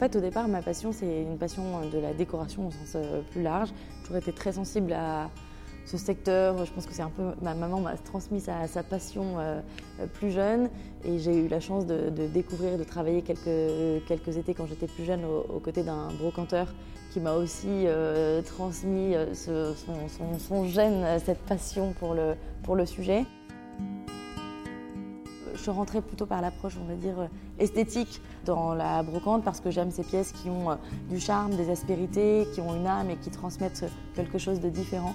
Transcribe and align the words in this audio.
fait, 0.00 0.16
au 0.16 0.20
départ, 0.20 0.48
ma 0.48 0.62
passion, 0.62 0.92
c'est 0.92 1.22
une 1.22 1.36
passion 1.36 1.62
de 1.92 1.98
la 1.98 2.14
décoration 2.14 2.68
au 2.68 2.70
sens 2.70 2.96
plus 3.30 3.42
large. 3.42 3.68
J'ai 3.68 4.02
toujours 4.02 4.16
été 4.16 4.32
très 4.32 4.52
sensible 4.52 4.92
à 4.92 5.30
ce 5.84 5.98
secteur. 5.98 6.64
Je 6.64 6.72
pense 6.72 6.86
que 6.86 6.94
c'est 6.94 7.02
un 7.02 7.10
peu. 7.10 7.22
Ma 7.42 7.54
maman 7.54 7.80
m'a 7.80 7.96
transmis 7.96 8.40
sa, 8.40 8.82
passion 8.82 9.36
plus 10.14 10.30
jeune 10.30 10.70
et 11.04 11.18
j'ai 11.18 11.36
eu 11.36 11.48
la 11.48 11.60
chance 11.60 11.86
de, 11.86 12.10
découvrir, 12.28 12.78
de 12.78 12.84
travailler 12.84 13.22
quelques, 13.22 14.04
quelques 14.06 14.36
étés 14.36 14.54
quand 14.54 14.66
j'étais 14.66 14.86
plus 14.86 15.04
jeune 15.04 15.24
aux, 15.24 15.60
côtés 15.60 15.82
d'un 15.82 16.08
brocanteur 16.18 16.68
qui 17.12 17.20
m'a 17.20 17.34
aussi 17.34 17.86
transmis 18.46 19.14
son, 19.34 19.74
son, 19.76 20.38
son, 20.38 20.64
gène, 20.66 21.04
cette 21.24 21.42
passion 21.42 21.92
pour 21.92 22.14
le, 22.14 22.34
pour 22.62 22.74
le 22.74 22.86
sujet 22.86 23.26
je 25.64 25.70
rentrais 25.70 26.00
plutôt 26.00 26.26
par 26.26 26.40
l'approche, 26.40 26.74
on 26.80 26.86
va 26.86 26.94
dire, 26.94 27.18
euh, 27.18 27.26
esthétique 27.58 28.20
dans 28.44 28.74
la 28.74 29.02
brocante 29.02 29.44
parce 29.44 29.60
que 29.60 29.70
j'aime 29.70 29.90
ces 29.90 30.02
pièces 30.02 30.32
qui 30.32 30.48
ont 30.48 30.70
euh, 30.70 30.74
du 31.08 31.20
charme, 31.20 31.54
des 31.56 31.70
aspérités, 31.70 32.46
qui 32.54 32.60
ont 32.60 32.74
une 32.74 32.86
âme 32.86 33.10
et 33.10 33.16
qui 33.16 33.30
transmettent 33.30 33.84
quelque 34.14 34.38
chose 34.38 34.60
de 34.60 34.68
différent. 34.68 35.14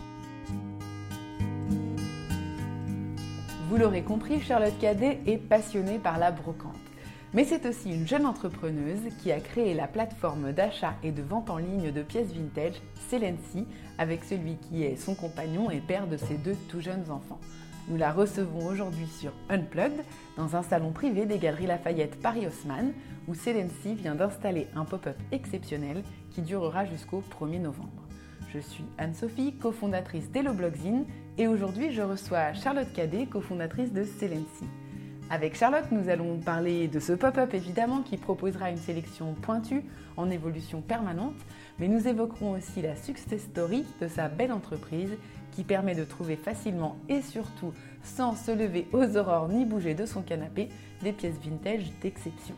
Vous 3.69 3.77
l'aurez 3.77 4.03
compris, 4.03 4.39
Charlotte 4.41 4.77
Cadet 4.79 5.19
est 5.25 5.37
passionnée 5.37 5.97
par 5.97 6.19
la 6.19 6.31
brocante. 6.31 6.73
Mais 7.33 7.43
c'est 7.43 7.65
aussi 7.65 7.93
une 7.93 8.07
jeune 8.07 8.25
entrepreneuse 8.25 9.11
qui 9.21 9.31
a 9.31 9.41
créé 9.41 9.73
la 9.73 9.87
plateforme 9.87 10.53
d'achat 10.53 10.93
et 11.03 11.11
de 11.11 11.21
vente 11.21 11.49
en 11.49 11.57
ligne 11.57 11.91
de 11.91 12.01
pièces 12.01 12.31
vintage, 12.31 12.75
Celency, 13.09 13.65
avec 13.97 14.23
celui 14.23 14.55
qui 14.55 14.83
est 14.83 14.95
son 14.95 15.15
compagnon 15.15 15.69
et 15.69 15.81
père 15.81 16.07
de 16.07 16.15
ses 16.15 16.35
deux 16.35 16.55
tout 16.69 16.79
jeunes 16.79 17.11
enfants. 17.11 17.39
Nous 17.87 17.97
la 17.97 18.11
recevons 18.11 18.65
aujourd'hui 18.65 19.05
sur 19.05 19.31
Unplugged, 19.47 20.03
dans 20.37 20.55
un 20.55 20.63
salon 20.63 20.91
privé 20.91 21.27
des 21.27 21.37
Galeries 21.37 21.67
Lafayette 21.67 22.19
Paris-Haussmann, 22.19 22.93
où 23.27 23.35
Celency 23.35 23.93
vient 23.93 24.15
d'installer 24.15 24.67
un 24.75 24.85
pop-up 24.85 25.17
exceptionnel 25.31 26.03
qui 26.31 26.41
durera 26.41 26.85
jusqu'au 26.85 27.21
1er 27.39 27.61
novembre. 27.61 28.07
Je 28.51 28.57
suis 28.57 28.85
Anne-Sophie, 28.97 29.53
cofondatrice 29.53 30.31
d'Hello 30.31 30.53
Blogzine, 30.53 31.05
et 31.37 31.47
aujourd'hui 31.47 31.91
je 31.91 32.01
reçois 32.01 32.53
Charlotte 32.53 32.91
Cadet, 32.91 33.27
cofondatrice 33.27 33.93
de 33.93 34.03
Celency. 34.03 34.65
Avec 35.31 35.57
Charlotte, 35.57 35.91
nous 35.91 36.09
allons 36.09 36.37
parler 36.37 36.87
de 36.87 36.99
ce 36.99 37.11
pop-up 37.11 37.55
évidemment 37.55 38.03
qui 38.03 38.15
proposera 38.15 38.69
une 38.69 38.77
sélection 38.77 39.33
pointue 39.41 39.83
en 40.17 40.29
évolution 40.29 40.81
permanente, 40.81 41.33
mais 41.79 41.87
nous 41.87 42.07
évoquerons 42.07 42.51
aussi 42.51 42.83
la 42.83 42.95
success 42.95 43.41
story 43.41 43.85
de 43.99 44.07
sa 44.07 44.27
belle 44.29 44.51
entreprise 44.51 45.17
qui 45.51 45.63
permet 45.63 45.95
de 45.95 46.03
trouver 46.03 46.35
facilement 46.35 46.97
et 47.09 47.23
surtout 47.23 47.73
sans 48.03 48.35
se 48.35 48.51
lever 48.51 48.87
aux 48.93 49.17
aurores 49.17 49.49
ni 49.49 49.65
bouger 49.65 49.95
de 49.95 50.05
son 50.05 50.21
canapé 50.21 50.69
des 51.01 51.11
pièces 51.11 51.39
vintage 51.43 51.91
d'exception. 52.01 52.55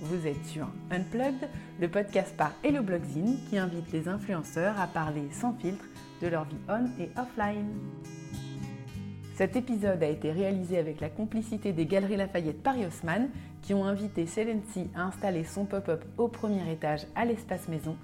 Vous 0.00 0.26
êtes 0.26 0.44
sur 0.46 0.68
Unplugged, 0.90 1.48
le 1.78 1.88
podcast 1.88 2.34
par 2.36 2.52
Hello 2.64 2.82
Blogzine 2.82 3.36
qui 3.50 3.58
invite 3.58 3.92
les 3.92 4.08
influenceurs 4.08 4.80
à 4.80 4.86
parler 4.86 5.28
sans 5.30 5.52
filtre 5.52 5.84
de 6.22 6.28
leur 6.28 6.44
vie 6.44 6.56
on 6.68 6.86
et 7.00 7.10
offline. 7.18 7.68
Cet 9.34 9.56
épisode 9.56 10.02
a 10.02 10.08
été 10.08 10.30
réalisé 10.30 10.76
avec 10.78 11.00
la 11.00 11.08
complicité 11.08 11.72
des 11.72 11.86
Galeries 11.86 12.16
Lafayette 12.16 12.62
Paris-Haussmann 12.62 13.30
qui 13.62 13.72
ont 13.72 13.86
invité 13.86 14.26
Celency 14.26 14.90
à 14.94 15.04
installer 15.04 15.44
son 15.44 15.64
pop-up 15.64 16.04
au 16.18 16.28
premier 16.28 16.70
étage 16.70 17.06
à 17.16 17.24
l'espace 17.24 17.66
maison 17.68 17.96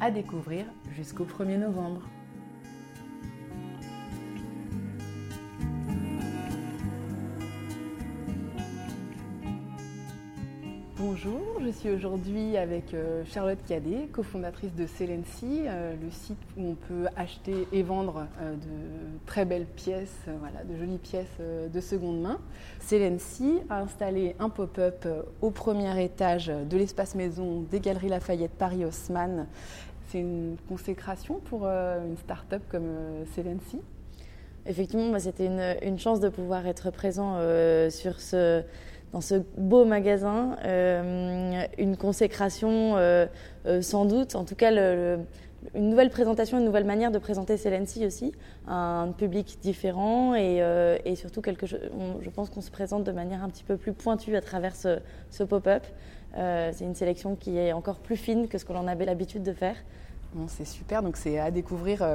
à 0.00 0.12
découvrir 0.12 0.64
jusqu'au 0.94 1.24
1er 1.24 1.58
novembre. 1.58 2.02
Bonjour, 10.98 11.42
je 11.62 11.70
suis 11.72 11.90
aujourd'hui 11.90 12.56
avec 12.56 12.94
euh, 12.94 13.22
Charlotte 13.26 13.58
Cadet, 13.68 14.08
cofondatrice 14.12 14.74
de 14.74 14.86
Celency, 14.86 15.64
euh, 15.66 15.94
le 16.02 16.10
site 16.10 16.38
où 16.56 16.68
on 16.68 16.74
peut 16.74 17.06
acheter 17.16 17.68
et 17.70 17.82
vendre 17.82 18.26
euh, 18.40 18.54
de 18.54 19.26
très 19.26 19.44
belles 19.44 19.66
pièces, 19.66 20.22
voilà, 20.40 20.64
de 20.64 20.74
jolies 20.74 20.96
pièces 20.96 21.38
de 21.38 21.80
seconde 21.82 22.22
main. 22.22 22.40
Celency 22.80 23.58
a 23.68 23.80
installé 23.82 24.36
un 24.38 24.48
pop-up 24.48 25.06
au 25.42 25.50
premier 25.50 26.02
étage 26.02 26.46
de 26.46 26.76
l'espace 26.78 27.14
maison 27.14 27.60
des 27.70 27.80
Galeries 27.80 28.08
Lafayette 28.08 28.52
Paris-Haussmann. 28.52 29.48
C'est 30.08 30.20
une 30.20 30.56
consécration 30.66 31.40
pour 31.44 31.66
une 31.66 32.16
start-up 32.16 32.62
comme 32.70 32.88
Celency 33.34 33.82
Effectivement, 34.64 35.18
c'était 35.18 35.46
une, 35.46 35.98
chance 35.98 36.20
de 36.20 36.30
pouvoir 36.30 36.66
être 36.66 36.90
présent 36.90 37.38
sur 37.90 38.18
ce 38.18 38.64
dans 39.16 39.22
ce 39.22 39.36
beau 39.56 39.86
magasin, 39.86 40.58
euh, 40.66 41.64
une 41.78 41.96
consécration 41.96 42.98
euh, 42.98 43.24
euh, 43.64 43.80
sans 43.80 44.04
doute, 44.04 44.34
en 44.34 44.44
tout 44.44 44.54
cas 44.54 44.70
une 45.74 45.88
nouvelle 45.88 46.10
présentation, 46.10 46.58
une 46.58 46.66
nouvelle 46.66 46.84
manière 46.84 47.10
de 47.10 47.18
présenter 47.18 47.56
Celency 47.56 48.04
aussi, 48.04 48.32
un 48.68 49.14
public 49.16 49.56
différent 49.62 50.34
et, 50.34 50.60
surtout 51.14 51.40
quelque 51.40 51.64
chose, 51.64 51.80
je 52.20 52.28
pense 52.28 52.50
qu'on 52.50 52.60
se 52.60 52.70
présente 52.70 53.04
de 53.04 53.12
manière 53.12 53.42
un 53.42 53.48
petit 53.48 53.64
peu 53.64 53.78
plus 53.78 53.94
pointue 53.94 54.36
à 54.36 54.42
travers 54.42 54.76
ce, 54.76 55.42
pop-up. 55.44 55.86
c'est 56.34 56.84
une 56.84 56.94
sélection 56.94 57.36
qui 57.36 57.56
est 57.56 57.72
encore 57.72 58.00
plus 58.00 58.18
fine 58.18 58.48
que 58.48 58.58
ce 58.58 58.66
que 58.66 58.74
l'on 58.74 58.86
avait 58.86 59.06
l'habitude 59.06 59.42
de 59.42 59.54
faire. 59.54 59.76
C'est 60.48 60.66
super, 60.66 61.02
donc 61.02 61.16
c'est 61.16 61.38
à 61.38 61.50
découvrir 61.50 62.06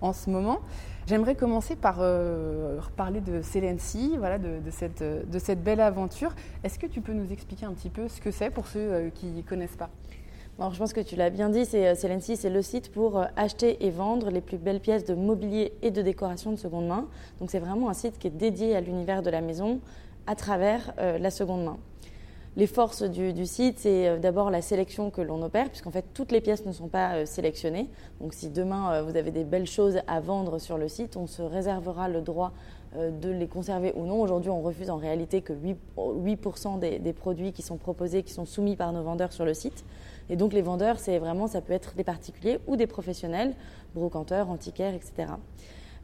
en 0.00 0.14
ce 0.14 0.30
moment. 0.30 0.60
J'aimerais 1.06 1.36
commencer 1.36 1.76
par 1.76 1.98
euh, 2.00 2.80
parler 2.96 3.20
de 3.20 3.40
Celency, 3.40 4.16
voilà, 4.18 4.38
de, 4.38 4.58
cette, 4.72 5.04
de, 5.04 5.38
cette, 5.38 5.62
belle 5.62 5.80
aventure. 5.80 6.34
Est-ce 6.64 6.80
que 6.80 6.86
tu 6.88 7.00
peux 7.00 7.12
nous 7.12 7.30
expliquer 7.32 7.64
un 7.64 7.74
petit 7.74 7.90
peu 7.90 8.08
ce 8.08 8.20
que 8.20 8.32
c'est 8.32 8.50
pour 8.50 8.66
ceux 8.66 8.80
euh, 8.80 9.10
qui 9.10 9.26
ne 9.26 9.42
connaissent 9.42 9.76
pas? 9.76 9.88
Alors, 10.58 10.74
je 10.74 10.78
pense 10.80 10.92
que 10.92 11.00
tu 11.00 11.14
l'as 11.14 11.30
bien 11.30 11.48
dit, 11.48 11.64
c'est, 11.64 11.86
euh, 11.86 11.94
c'est 11.94 12.50
le 12.50 12.60
site 12.60 12.90
pour 12.90 13.24
acheter 13.36 13.86
et 13.86 13.90
vendre 13.90 14.30
les 14.30 14.40
plus 14.40 14.58
belles 14.58 14.80
pièces 14.80 15.04
de 15.04 15.14
mobilier 15.14 15.74
et 15.80 15.92
de 15.92 16.02
décoration 16.02 16.50
de 16.50 16.56
seconde 16.56 16.88
main. 16.88 17.06
Donc 17.38 17.52
c'est 17.52 17.60
vraiment 17.60 17.88
un 17.88 17.94
site 17.94 18.18
qui 18.18 18.26
est 18.26 18.30
dédié 18.36 18.74
à 18.74 18.80
l'univers 18.80 19.22
de 19.22 19.30
la 19.30 19.42
maison 19.42 19.78
à 20.26 20.34
travers 20.34 20.92
la 20.98 21.30
seconde 21.30 21.64
main. 21.64 21.78
Les 22.58 22.66
forces 22.66 23.02
du, 23.02 23.44
site, 23.44 23.80
c'est 23.80 24.08
euh, 24.08 24.18
d'abord 24.18 24.50
la 24.50 24.62
sélection 24.62 25.10
que 25.10 25.20
l'on 25.20 25.42
opère, 25.42 25.68
puisqu'en 25.68 25.90
fait 25.90 26.06
toutes 26.14 26.32
les 26.32 26.40
pièces 26.40 26.64
ne 26.64 26.72
sont 26.72 26.88
pas 26.88 27.16
euh, 27.16 27.26
sélectionnées. 27.26 27.90
Donc 28.18 28.32
si 28.32 28.48
demain 28.48 28.94
euh, 28.94 29.02
vous 29.02 29.14
avez 29.14 29.30
des 29.30 29.44
belles 29.44 29.66
choses 29.66 29.98
à 30.06 30.20
vendre 30.20 30.58
sur 30.58 30.78
le 30.78 30.88
site, 30.88 31.18
on 31.18 31.26
se 31.26 31.42
réservera 31.42 32.08
le 32.08 32.22
droit 32.22 32.52
de 32.94 33.28
les 33.28 33.46
conserver 33.46 33.92
ou 33.94 34.06
non. 34.06 34.22
Aujourd'hui, 34.22 34.48
on 34.48 34.62
refuse 34.62 34.88
en 34.88 34.96
réalité 34.96 35.42
que 35.42 35.52
8%, 35.98 36.78
des, 36.78 37.12
produits 37.12 37.52
qui 37.52 37.60
sont 37.60 37.76
proposés, 37.76 38.22
qui 38.22 38.32
sont 38.32 38.46
soumis 38.46 38.74
par 38.74 38.90
nos 38.92 39.02
vendeurs 39.02 39.34
sur 39.34 39.44
le 39.44 39.52
site. 39.52 39.84
Et 40.30 40.36
donc 40.36 40.54
les 40.54 40.62
vendeurs, 40.62 40.98
c'est 40.98 41.18
vraiment, 41.18 41.46
ça 41.46 41.60
peut 41.60 41.74
être 41.74 41.94
des 41.94 42.04
particuliers 42.04 42.58
ou 42.66 42.76
des 42.76 42.86
professionnels, 42.86 43.54
brocanteurs, 43.94 44.48
antiquaires, 44.48 44.94
etc. 44.94 45.26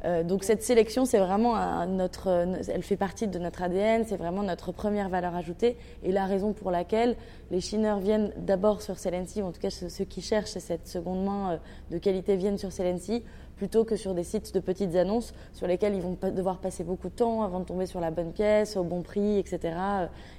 Euh, 0.04 0.22
donc 0.24 0.44
cette 0.44 0.62
sélection, 0.62 1.04
c'est 1.04 1.18
vraiment 1.18 1.86
notre, 1.86 2.28
elle 2.68 2.82
fait 2.82 2.96
partie 2.96 3.28
de 3.28 3.38
notre 3.38 3.62
ADN, 3.62 4.04
c'est 4.06 4.16
vraiment 4.16 4.42
notre 4.42 4.72
première 4.72 5.08
valeur 5.08 5.34
ajoutée. 5.34 5.76
Et 6.02 6.12
la 6.12 6.26
raison 6.26 6.52
pour 6.52 6.70
laquelle 6.70 7.16
les 7.50 7.60
chineurs 7.60 7.98
viennent 7.98 8.32
d'abord 8.36 8.82
sur 8.82 8.98
Celency, 8.98 9.42
en 9.42 9.52
tout 9.52 9.60
cas 9.60 9.70
ceux 9.70 10.04
qui 10.04 10.22
cherchent 10.22 10.58
cette 10.58 10.88
seconde 10.88 11.24
main 11.24 11.52
euh, 11.52 11.56
de 11.91 11.98
qualité 11.98 12.36
viennent 12.36 12.58
sur 12.58 12.72
Celency 12.72 13.22
plutôt 13.62 13.84
que 13.84 13.94
sur 13.94 14.12
des 14.12 14.24
sites 14.24 14.52
de 14.52 14.58
petites 14.58 14.96
annonces 14.96 15.32
sur 15.52 15.68
lesquels 15.68 15.94
ils 15.94 16.02
vont 16.02 16.18
devoir 16.34 16.58
passer 16.58 16.82
beaucoup 16.82 17.08
de 17.08 17.14
temps 17.14 17.44
avant 17.44 17.60
de 17.60 17.64
tomber 17.64 17.86
sur 17.86 18.00
la 18.00 18.10
bonne 18.10 18.32
pièce, 18.32 18.76
au 18.76 18.82
bon 18.82 19.02
prix, 19.02 19.38
etc. 19.38 19.76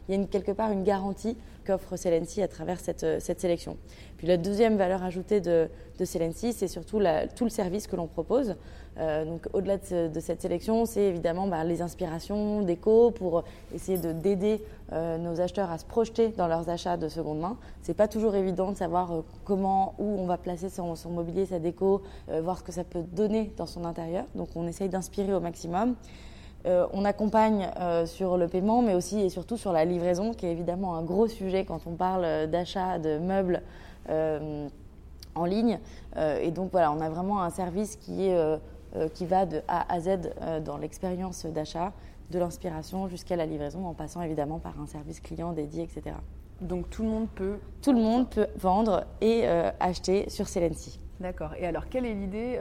Il 0.09 0.19
y 0.19 0.21
a 0.21 0.25
quelque 0.25 0.51
part 0.51 0.73
une 0.73 0.83
garantie 0.83 1.37
qu'offre 1.65 1.95
Celency 1.95 2.41
à 2.41 2.49
travers 2.49 2.81
cette, 2.81 3.21
cette, 3.21 3.39
sélection. 3.39 3.77
Puis 4.17 4.27
la 4.27 4.35
deuxième 4.35 4.75
valeur 4.75 5.03
ajoutée 5.03 5.39
de, 5.39 5.69
de 5.99 6.03
Celency, 6.03 6.51
c'est 6.51 6.67
surtout 6.67 6.99
tout 7.33 7.45
le 7.45 7.49
service 7.49 7.87
que 7.87 7.95
l'on 7.95 8.07
propose. 8.07 8.57
Euh, 8.97 9.23
donc 9.23 9.47
au-delà 9.53 9.77
de, 9.77 10.19
cette 10.19 10.41
sélection, 10.41 10.85
c'est 10.85 11.03
évidemment 11.03 11.47
bah, 11.47 11.63
les 11.63 11.81
inspirations, 11.81 12.61
déco 12.61 13.11
pour 13.11 13.45
essayer 13.73 13.97
de 13.97 14.11
d'aider 14.11 14.61
euh, 14.93 15.17
nos 15.17 15.41
acheteurs 15.41 15.71
à 15.71 15.77
se 15.77 15.85
projeter 15.85 16.29
dans 16.29 16.47
leurs 16.47 16.69
achats 16.69 16.97
de 16.97 17.09
seconde 17.09 17.39
main. 17.39 17.57
C'est 17.81 17.93
pas 17.93 18.07
toujours 18.07 18.35
évident 18.35 18.71
de 18.71 18.77
savoir 18.77 19.11
euh, 19.11 19.21
comment, 19.43 19.95
où 19.97 20.05
on 20.19 20.25
va 20.25 20.37
placer 20.37 20.69
son, 20.69 20.95
mobilier, 21.09 21.45
sa 21.45 21.59
déco, 21.59 22.01
voir 22.27 22.57
ce 22.57 22.63
que 22.63 22.71
ça 22.71 22.83
peut 22.83 23.03
donner 23.11 23.53
dans 23.57 23.65
son 23.65 23.85
intérieur. 23.85 24.25
Donc 24.35 24.49
on 24.55 24.67
essaye 24.67 24.89
d'inspirer 24.89 25.33
au 25.33 25.39
maximum. 25.39 25.95
on 26.65 27.05
accompagne 27.05 27.69
sur 28.05 28.37
le 28.37 28.47
paiement, 28.47 28.81
mais 28.81 28.95
aussi 28.95 29.19
et 29.19 29.29
surtout 29.29 29.57
sur 29.57 29.73
la 29.73 29.85
livraison, 29.85 30.33
qui 30.33 30.45
est 30.45 30.51
évidemment 30.51 30.95
un 30.95 31.03
gros 31.03 31.27
sujet 31.27 31.65
quand 31.65 31.81
on 31.85 31.95
parle 31.95 32.47
d'achat 32.47 32.99
de 32.99 33.17
meubles 33.17 33.61
en 34.09 35.45
ligne. 35.45 35.79
et 36.17 36.51
donc 36.51 36.71
voilà, 36.71 36.91
on 36.91 37.01
a 37.01 37.09
vraiment 37.09 37.41
un 37.41 37.49
service 37.49 37.97
qui 37.97 38.27
est 38.27 38.59
euh, 38.95 39.09
qui 39.09 39.25
va 39.25 39.47
de 39.47 39.59
A 39.67 39.91
à 39.91 39.99
Z 39.99 40.07
euh, 40.43 40.59
dans 40.59 40.77
l'expérience 40.77 41.47
d'achat, 41.47 41.93
de 42.31 42.39
l'inspiration 42.39 43.07
jusqu'à 43.07 43.35
la 43.35 43.45
livraison, 43.45 43.85
en 43.85 43.93
passant 43.93 44.21
évidemment 44.21 44.59
par 44.59 44.79
un 44.79 44.85
service 44.85 45.19
client 45.19 45.53
dédié, 45.53 45.83
etc. 45.83 46.15
Donc 46.61 46.89
tout 46.89 47.03
le 47.03 47.09
monde 47.09 47.27
peut 47.33 47.57
Tout 47.81 47.93
le 47.93 47.99
monde 47.99 48.29
peut 48.29 48.47
vendre 48.57 49.05
et 49.21 49.41
euh, 49.43 49.71
acheter 49.79 50.29
sur 50.29 50.47
Celency. 50.47 50.99
D'accord. 51.19 51.53
Et 51.57 51.65
alors, 51.65 51.87
quelle 51.89 52.05
est 52.05 52.13
l'idée 52.13 52.59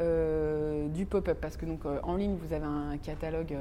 du 0.94 1.06
pop-up? 1.06 1.38
Parce 1.40 1.56
que 1.56 1.66
donc 1.66 1.80
en 2.04 2.16
ligne, 2.16 2.36
vous 2.36 2.52
avez 2.52 2.66
un 2.66 2.96
catalogue 2.98 3.56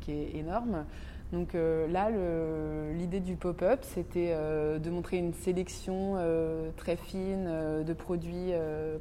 qui 0.00 0.12
est 0.12 0.36
énorme. 0.36 0.84
Donc 1.32 1.54
euh, 1.54 1.86
là, 1.86 2.10
l'idée 2.92 3.20
du 3.20 3.36
pop-up, 3.36 3.80
c'était 3.82 4.32
euh, 4.32 4.78
de 4.78 4.90
montrer 4.90 5.16
une 5.16 5.32
sélection 5.32 6.14
euh, 6.16 6.70
très 6.76 6.96
fine 6.96 7.48
de 7.84 7.92
produits 7.92 8.52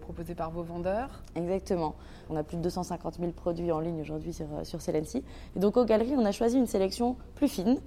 proposés 0.02 0.36
par 0.36 0.52
vos 0.52 0.64
vendeurs. 0.64 1.24
Exactement. 1.36 1.96
On 2.30 2.36
a 2.36 2.44
plus 2.44 2.58
de 2.58 2.62
250 2.62 3.16
000 3.20 3.32
produits 3.32 3.72
en 3.72 3.80
ligne 3.80 4.02
aujourd'hui 4.02 4.34
sur, 4.34 4.48
sur 4.64 4.82
Celency. 4.82 5.24
Et 5.56 5.60
donc 5.60 5.78
aux 5.78 5.86
galeries, 5.86 6.16
on 6.16 6.26
a 6.26 6.32
choisi 6.32 6.58
une 6.58 6.68
sélection 6.68 7.16
plus 7.36 7.48
fine, 7.48 7.80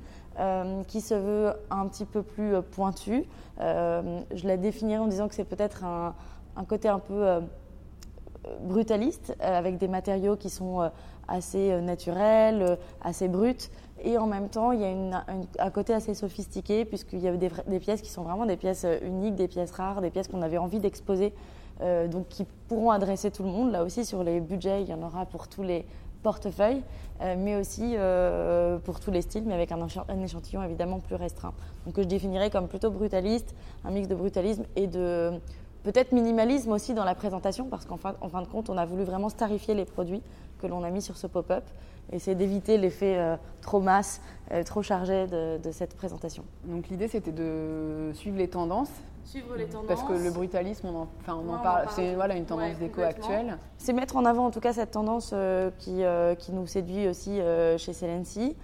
qui 0.88 1.00
se 1.00 1.14
veut 1.14 1.52
un 1.70 1.86
petit 1.86 2.06
peu 2.06 2.22
plus 2.22 2.54
pointue. 2.72 3.24
je 3.58 4.46
la 4.46 4.56
définirais 4.56 4.98
en 4.98 5.06
disant 5.06 5.28
que 5.28 5.34
c'est 5.34 5.44
peut-être 5.44 5.84
un, 5.84 6.14
un, 6.56 6.64
côté 6.64 6.88
un 6.88 6.98
peu 6.98 7.40
brutaliste, 8.62 9.36
avec 9.40 9.78
des 9.78 9.88
matériaux 9.88 10.36
qui 10.36 10.50
sont 10.50 10.90
assez 11.28 11.80
naturels, 11.80 12.78
assez 13.02 13.28
bruts, 13.28 13.70
et 14.04 14.18
en 14.18 14.26
même 14.26 14.48
temps, 14.48 14.72
il 14.72 14.80
y 14.80 14.84
a 14.84 15.24
un 15.58 15.70
côté 15.70 15.94
assez 15.94 16.14
sophistiqué, 16.14 16.84
puisqu'il 16.84 17.20
y 17.20 17.28
a 17.28 17.36
des, 17.36 17.80
pièces 17.80 18.02
qui 18.02 18.10
sont 18.10 18.22
vraiment 18.22 18.46
des 18.46 18.56
pièces 18.56 18.84
euh, 18.84 18.98
uniques, 19.02 19.36
des 19.36 19.48
pièces 19.48 19.70
rares, 19.70 20.00
des 20.00 20.10
pièces 20.10 20.28
qu'on 20.28 20.42
avait 20.42 20.58
envie 20.58 20.80
d'exposer, 20.80 21.32
euh, 21.80 22.08
donc 22.08 22.28
qui 22.28 22.44
pourront 22.66 22.90
adresser 22.90 23.30
tout 23.30 23.44
le 23.44 23.50
monde. 23.50 23.70
Là 23.70 23.84
aussi, 23.84 24.04
sur 24.04 24.24
les 24.24 24.40
budgets, 24.40 24.82
il 24.82 24.88
y 24.88 24.94
en 24.94 25.02
aura 25.02 25.24
pour 25.26 25.46
tous 25.46 25.62
les 25.62 25.86
portefeuilles, 26.24 26.82
euh, 27.20 27.36
mais 27.38 27.56
aussi 27.56 27.94
pour 28.84 28.98
tous 28.98 29.12
les 29.12 29.22
styles, 29.22 29.44
mais 29.46 29.54
avec 29.54 29.70
un, 29.70 29.86
échantillon 30.22 30.62
évidemment 30.64 30.98
plus 30.98 31.14
restreint. 31.14 31.52
Donc 31.86 31.94
que 31.94 32.02
je 32.02 32.08
définirais 32.08 32.50
comme 32.50 32.66
plutôt 32.66 32.90
brutaliste, 32.90 33.54
un 33.84 33.92
mix 33.92 34.08
de 34.08 34.16
brutalisme 34.16 34.64
et 34.74 34.88
de 34.88 35.32
peut-être 35.84 36.12
minimalisme 36.12 36.72
aussi 36.72 36.94
dans 36.94 37.04
la 37.04 37.14
présentation, 37.14 37.66
parce 37.66 37.84
qu'en 37.84 37.96
fin, 37.96 38.14
fin 38.14 38.42
de 38.42 38.46
compte, 38.48 38.70
on 38.70 38.78
a 38.78 38.84
voulu 38.84 39.04
vraiment 39.04 39.28
starifier 39.28 39.74
les 39.74 39.84
produits 39.84 40.22
que 40.62 40.66
l'on 40.68 40.84
a 40.84 40.90
mis 40.90 41.02
sur 41.02 41.16
ce 41.16 41.26
pop-up 41.26 41.64
essayer 42.10 42.34
d'éviter 42.34 42.78
l'effet 42.78 43.16
euh, 43.18 43.36
trop 43.60 43.80
masse, 43.80 44.20
euh, 44.50 44.62
trop 44.64 44.82
chargé 44.82 45.26
de, 45.26 45.70
cette 45.70 45.96
présentation. 45.96 46.44
Donc 46.64 46.88
l'idée 46.88 47.08
c'était 47.08 47.32
de 47.32 48.10
suivre 48.14 48.38
les 48.38 48.48
tendances. 48.48 48.90
Suivre 49.24 49.54
les 49.56 49.66
tendances. 49.66 49.86
Parce 49.86 50.02
que 50.02 50.12
le 50.12 50.30
brutalisme, 50.30 50.88
on 50.88 51.02
en, 51.02 51.08
enfin, 51.20 51.34
on 51.34 51.52
en 51.52 51.58
parle, 51.58 51.86
c'est 51.94 52.14
voilà, 52.14 52.36
une 52.36 52.44
tendance 52.44 52.76
déco 52.78 53.02
actuelle. 53.02 53.56
C'est 53.78 53.92
mettre 53.92 54.16
en 54.16 54.24
avant 54.24 54.46
en 54.46 54.50
tout 54.50 54.60
cas 54.60 54.72
cette 54.72 54.90
tendance 54.90 55.30
euh, 55.32 55.70
qui, 55.78 56.02
qui, 56.38 56.52
nous 56.52 56.66
séduit 56.66 57.08
aussi 57.08 57.40
chez 57.78 57.92
Celency. 57.92 58.56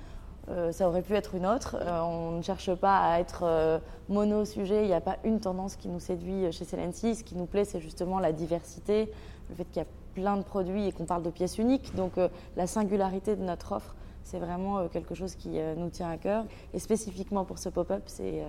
ça 0.72 0.88
aurait 0.88 1.02
pu 1.02 1.14
être 1.14 1.34
une 1.34 1.46
autre. 1.46 1.76
on 1.86 2.32
ne 2.32 2.42
cherche 2.42 2.74
pas 2.74 2.98
à 2.98 3.20
être 3.20 3.80
mono-sujet. 4.08 4.82
Il 4.82 4.88
n'y 4.88 4.94
a 4.94 5.00
pas 5.00 5.16
une 5.24 5.40
tendance 5.40 5.76
qui 5.76 5.88
nous 5.88 6.00
séduit 6.00 6.52
chez 6.52 6.64
Celency. 6.64 7.14
Ce 7.14 7.24
qui 7.24 7.36
nous 7.36 7.46
plaît, 7.46 7.64
c'est 7.64 7.80
justement 7.80 8.18
la 8.18 8.32
diversité, 8.32 9.12
le 9.48 9.54
fait 9.54 9.64
qu'il 9.64 9.78
y 9.78 9.84
a 9.84 9.88
plein 10.18 10.36
de 10.36 10.42
produits 10.42 10.88
et 10.88 10.92
qu'on 10.92 11.04
parle 11.04 11.22
de 11.22 11.30
pièces 11.30 11.58
uniques. 11.58 11.94
Donc 11.94 12.18
euh, 12.18 12.28
la 12.56 12.66
singularité 12.66 13.36
de 13.36 13.42
notre 13.42 13.72
offre, 13.72 13.94
c'est 14.24 14.38
vraiment 14.38 14.78
euh, 14.78 14.88
quelque 14.88 15.14
chose 15.14 15.36
qui 15.36 15.60
euh, 15.60 15.76
nous 15.76 15.90
tient 15.90 16.10
à 16.10 16.16
cœur. 16.16 16.44
Et 16.74 16.80
spécifiquement 16.80 17.44
pour 17.44 17.58
ce 17.58 17.68
pop-up, 17.68 18.02
c'est 18.06 18.42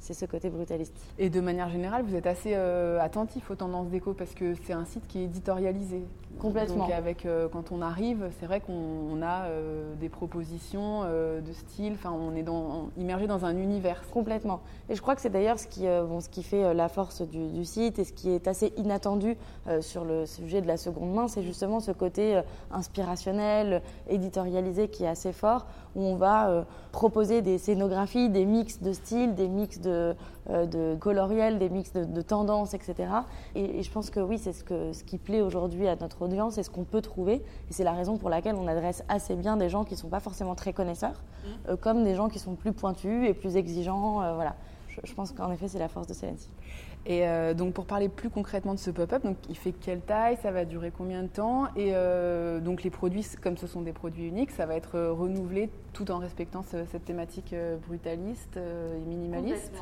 c'est 0.00 0.14
ce 0.14 0.24
côté 0.24 0.48
brutaliste. 0.48 0.94
Et 1.18 1.30
de 1.30 1.40
manière 1.40 1.68
générale, 1.68 2.02
vous 2.02 2.16
êtes 2.16 2.26
assez 2.26 2.52
euh, 2.54 2.98
attentif 3.00 3.50
aux 3.50 3.54
tendances 3.54 3.88
déco 3.88 4.14
parce 4.14 4.34
que 4.34 4.54
c'est 4.64 4.72
un 4.72 4.86
site 4.86 5.06
qui 5.06 5.20
est 5.20 5.24
éditorialisé. 5.24 6.02
Complètement. 6.38 6.86
Donc 6.86 6.92
avec, 6.92 7.26
euh, 7.26 7.48
quand 7.48 7.70
on 7.70 7.82
arrive, 7.82 8.30
c'est 8.38 8.46
vrai 8.46 8.60
qu'on 8.60 9.20
a 9.20 9.44
euh, 9.44 9.94
des 9.96 10.08
propositions 10.08 11.02
de 11.02 11.52
style, 11.52 11.92
enfin 11.94 12.12
on 12.12 12.34
est 12.34 12.42
dans, 12.42 12.88
immergé 12.96 13.26
dans 13.26 13.44
un 13.44 13.56
univers. 13.56 14.02
Complètement. 14.10 14.60
Et 14.88 14.94
je 14.94 15.02
crois 15.02 15.14
que 15.14 15.20
c'est 15.20 15.30
d'ailleurs 15.30 15.58
ce, 15.58 15.66
qui, 15.66 15.82
bon, 15.82 16.20
ce 16.20 16.30
qui 16.30 16.42
fait 16.42 16.72
la 16.72 16.88
force 16.88 17.20
du, 17.22 17.48
du, 17.48 17.64
site 17.64 17.98
et 17.98 18.04
ce 18.04 18.12
qui 18.12 18.30
est 18.30 18.48
assez 18.48 18.72
inattendu 18.76 19.36
sur 19.80 20.04
le 20.04 20.24
sujet 20.24 20.62
de 20.62 20.66
la 20.66 20.78
seconde 20.78 21.12
main, 21.12 21.28
c'est 21.28 21.42
justement 21.42 21.80
ce 21.80 21.92
côté 21.92 22.40
inspirationnel, 22.70 23.82
éditorialisé 24.08 24.88
qui 24.88 25.04
est 25.04 25.08
assez 25.08 25.32
fort, 25.32 25.66
où 25.94 26.02
on 26.02 26.16
va 26.16 26.64
proposer 26.92 27.42
des 27.42 27.58
scénographies, 27.58 28.28
des 28.28 28.44
mix 28.44 28.80
de 28.80 28.92
styles, 28.92 29.34
des 29.34 29.48
mix 29.48 29.80
de 29.80 29.90
de, 29.90 30.14
euh, 30.50 30.66
de 30.66 30.96
coloriel, 30.98 31.58
des 31.58 31.68
mix 31.68 31.92
de, 31.92 32.22
tendances, 32.22 32.74
etc. 32.74 33.08
Et, 33.54 33.82
je 33.82 33.90
pense 33.90 34.10
que 34.10 34.20
oui, 34.20 34.38
c'est 34.38 34.52
ce, 34.52 34.64
que, 34.64 34.92
ce 34.92 35.04
qui 35.04 35.18
plaît 35.18 35.40
aujourd'hui 35.40 35.88
à 35.88 35.96
notre 35.96 36.22
audience 36.22 36.58
et 36.58 36.62
ce 36.62 36.70
qu'on 36.70 36.84
peut 36.84 37.02
trouver. 37.02 37.34
Et 37.34 37.72
c'est 37.72 37.84
la 37.84 37.92
raison 37.92 38.16
pour 38.16 38.30
laquelle 38.30 38.56
on 38.56 38.66
adresse 38.68 39.04
assez 39.08 39.34
bien 39.34 39.56
des 39.56 39.68
gens 39.68 39.84
qui 39.84 39.94
ne 39.94 39.98
sont 39.98 40.08
pas 40.08 40.20
forcément 40.20 40.54
très 40.54 40.72
connaisseurs, 40.72 41.10
mmh. 41.20 41.48
euh, 41.70 41.76
comme 41.76 42.04
des 42.04 42.14
gens 42.14 42.28
qui 42.28 42.38
sont 42.38 42.54
plus 42.54 42.72
pointus 42.72 43.28
et 43.28 43.34
plus 43.34 43.56
exigeants. 43.56 44.22
Euh, 44.22 44.34
voilà. 44.34 44.54
Je, 45.04 45.14
pense 45.14 45.32
qu'en 45.32 45.50
effet, 45.50 45.68
c'est 45.68 45.78
la 45.78 45.88
force 45.88 46.06
de 46.06 46.14
Celency. 46.14 46.50
Et 47.06 47.26
euh, 47.26 47.54
donc 47.54 47.72
pour 47.72 47.86
parler 47.86 48.08
plus 48.08 48.28
concrètement 48.28 48.74
de 48.74 48.78
ce 48.78 48.90
pop-up, 48.90 49.24
donc 49.24 49.36
il 49.48 49.56
fait 49.56 49.72
quelle 49.72 50.00
taille, 50.00 50.36
ça 50.42 50.50
va 50.50 50.64
durer 50.64 50.92
combien 50.96 51.22
de 51.22 51.28
temps 51.28 51.66
Et 51.76 51.92
euh, 51.94 52.60
donc 52.60 52.82
les 52.82 52.90
produits, 52.90 53.26
comme 53.42 53.56
ce 53.56 53.66
sont 53.66 53.82
des 53.82 53.92
produits 53.92 54.28
uniques, 54.28 54.50
ça 54.50 54.66
va 54.66 54.74
être 54.74 54.96
euh, 54.96 55.12
renouvelé 55.12 55.70
tout 55.92 56.10
en 56.10 56.18
respectant 56.18 56.62
cette 56.62 57.04
thématique 57.04 57.54
brutaliste 57.86 58.56
et 58.58 59.04
minimaliste? 59.08 59.72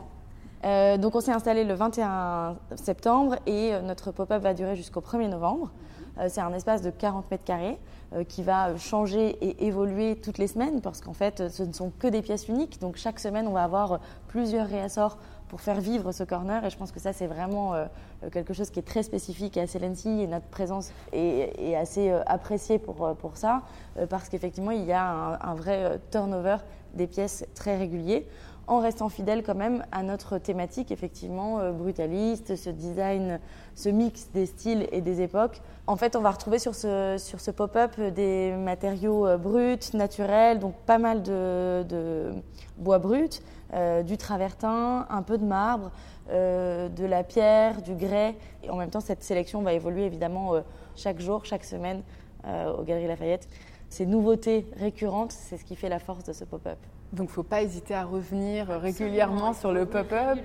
donc 0.63 1.15
on 1.15 1.21
s'est 1.21 1.33
installé 1.33 1.63
le 1.63 1.75
21 1.75 2.57
septembre 2.75 3.37
et 3.47 3.79
notre 3.83 4.11
pop-up 4.11 4.43
va 4.43 4.55
durer 4.55 4.75
jusqu'au 4.75 5.01
1er 5.01 5.29
novembre. 5.29 5.71
C'est 6.29 6.41
un 6.41 6.53
espace 6.53 6.82
de 6.82 6.91
40 6.91 7.31
mètres 7.31 7.44
carrés 7.44 7.79
qui 8.29 8.43
va 8.43 8.76
changer 8.76 9.37
et 9.41 9.67
évoluer 9.67 10.17
toutes 10.17 10.38
les 10.38 10.47
semaines 10.47 10.81
parce 10.81 11.00
qu'en 11.00 11.12
fait 11.12 11.49
ce 11.49 11.62
ne 11.62 11.73
sont 11.73 11.91
que 11.99 12.09
des 12.09 12.23
pièces 12.23 12.49
uniques. 12.49 12.81
Donc 12.81 12.97
chaque 12.97 13.20
semaine 13.20 13.47
on 13.47 13.53
va 13.53 13.65
avoir 13.65 14.00
plusieurs 14.29 14.67
réassorts 14.67 15.19
pour 15.49 15.61
faire 15.61 15.81
vivre 15.81 16.12
ce 16.12 16.23
corner. 16.23 16.65
Et 16.65 16.70
je 16.70 16.76
pense 16.76 16.93
que 16.93 17.00
ça, 17.00 17.12
c'est 17.12 17.26
vraiment 17.26 17.75
euh, 17.75 17.87
quelque 18.31 18.53
chose 18.53 18.70
qui 18.70 18.79
est 18.79 18.87
très 18.87 19.03
spécifique 19.03 19.56
à 19.56 19.67
Celency 19.67 20.09
et 20.09 20.26
notre 20.26 20.47
présence 20.47 20.93
est, 21.12 21.75
assez 21.75 22.11
euh, 22.11 22.21
appréciée 22.26 22.81
euh, 22.87 23.14
pour 23.14 23.37
ça, 23.37 23.62
parce 24.09 24.29
qu'effectivement, 24.29 24.71
il 24.71 24.85
y 24.85 24.93
a 24.93 25.38
un, 25.43 25.55
vrai 25.55 25.99
turnover 26.11 26.59
des 26.94 27.06
pièces 27.06 27.44
très 27.55 27.76
régulier 27.76 28.26
en 28.69 28.81
restant 28.81 29.09
fidèle 29.09 29.43
quand 29.43 29.55
même 29.55 29.85
à 29.93 30.03
notre 30.03 30.38
thématique 30.38 30.93
effectivement 30.93 31.73
brutaliste, 31.73 32.55
ce 32.55 32.70
design, 32.70 33.41
ce 33.75 33.88
mix 33.88 34.29
des 34.32 34.47
styles 34.47 34.87
et 34.93 35.00
des 35.00 35.23
époques. 35.23 35.61
En 35.87 35.97
fait, 35.97 36.17
on 36.17 36.20
va 36.20 36.31
retrouver 36.31 36.59
sur 36.59 36.75
ce, 36.75 37.50
pop-up 37.50 37.99
des 37.99 38.53
matériaux 38.53 39.38
bruts, 39.38 39.79
naturels, 39.94 40.59
donc 40.59 40.75
pas 40.87 40.99
mal 40.99 41.23
de, 41.23 42.32
bois 42.79 42.99
brut, 42.99 43.43
euh, 43.75 44.03
du 44.03 44.17
travertin, 44.17 45.06
un 45.11 45.23
peu 45.23 45.37
de 45.37 45.44
marbre, 45.44 45.91
euh, 46.31 46.88
de 46.88 47.05
la 47.05 47.23
pierre, 47.23 47.82
du 47.82 47.94
grès. 47.94 48.35
Et 48.62 48.71
en 48.71 48.76
même 48.76 48.91
temps, 48.91 49.00
cette 49.00 49.23
sélection 49.23 49.62
va 49.62 49.75
évoluer 49.75 50.05
évidemment 50.06 50.55
euh, 50.55 50.61
chaque 50.97 51.21
jour, 51.21 51.44
chaque 51.44 51.64
semaine 51.64 52.03
aux 52.79 52.82
Galeries 52.82 53.09
Lafayette. 53.09 53.47
Ces 53.91 54.06
nouveautés 54.06 54.64
récurrentes, 54.79 55.32
c'est 55.32 55.59
ce 55.59 55.64
qui 55.64 55.76
fait 55.76 55.90
la 55.90 55.99
force 55.99 56.25
de 56.25 56.33
ce 56.33 56.45
pop-up. 56.45 56.78
Donc, 57.12 57.29
il 57.29 57.31
ne 57.31 57.35
faut 57.35 57.43
pas 57.43 57.62
hésiter 57.62 57.95
à 57.95 58.05
revenir 58.05 58.69
régulièrement 58.69 59.55
sur 59.55 59.73
le 59.73 59.87
pop-up 59.87 60.38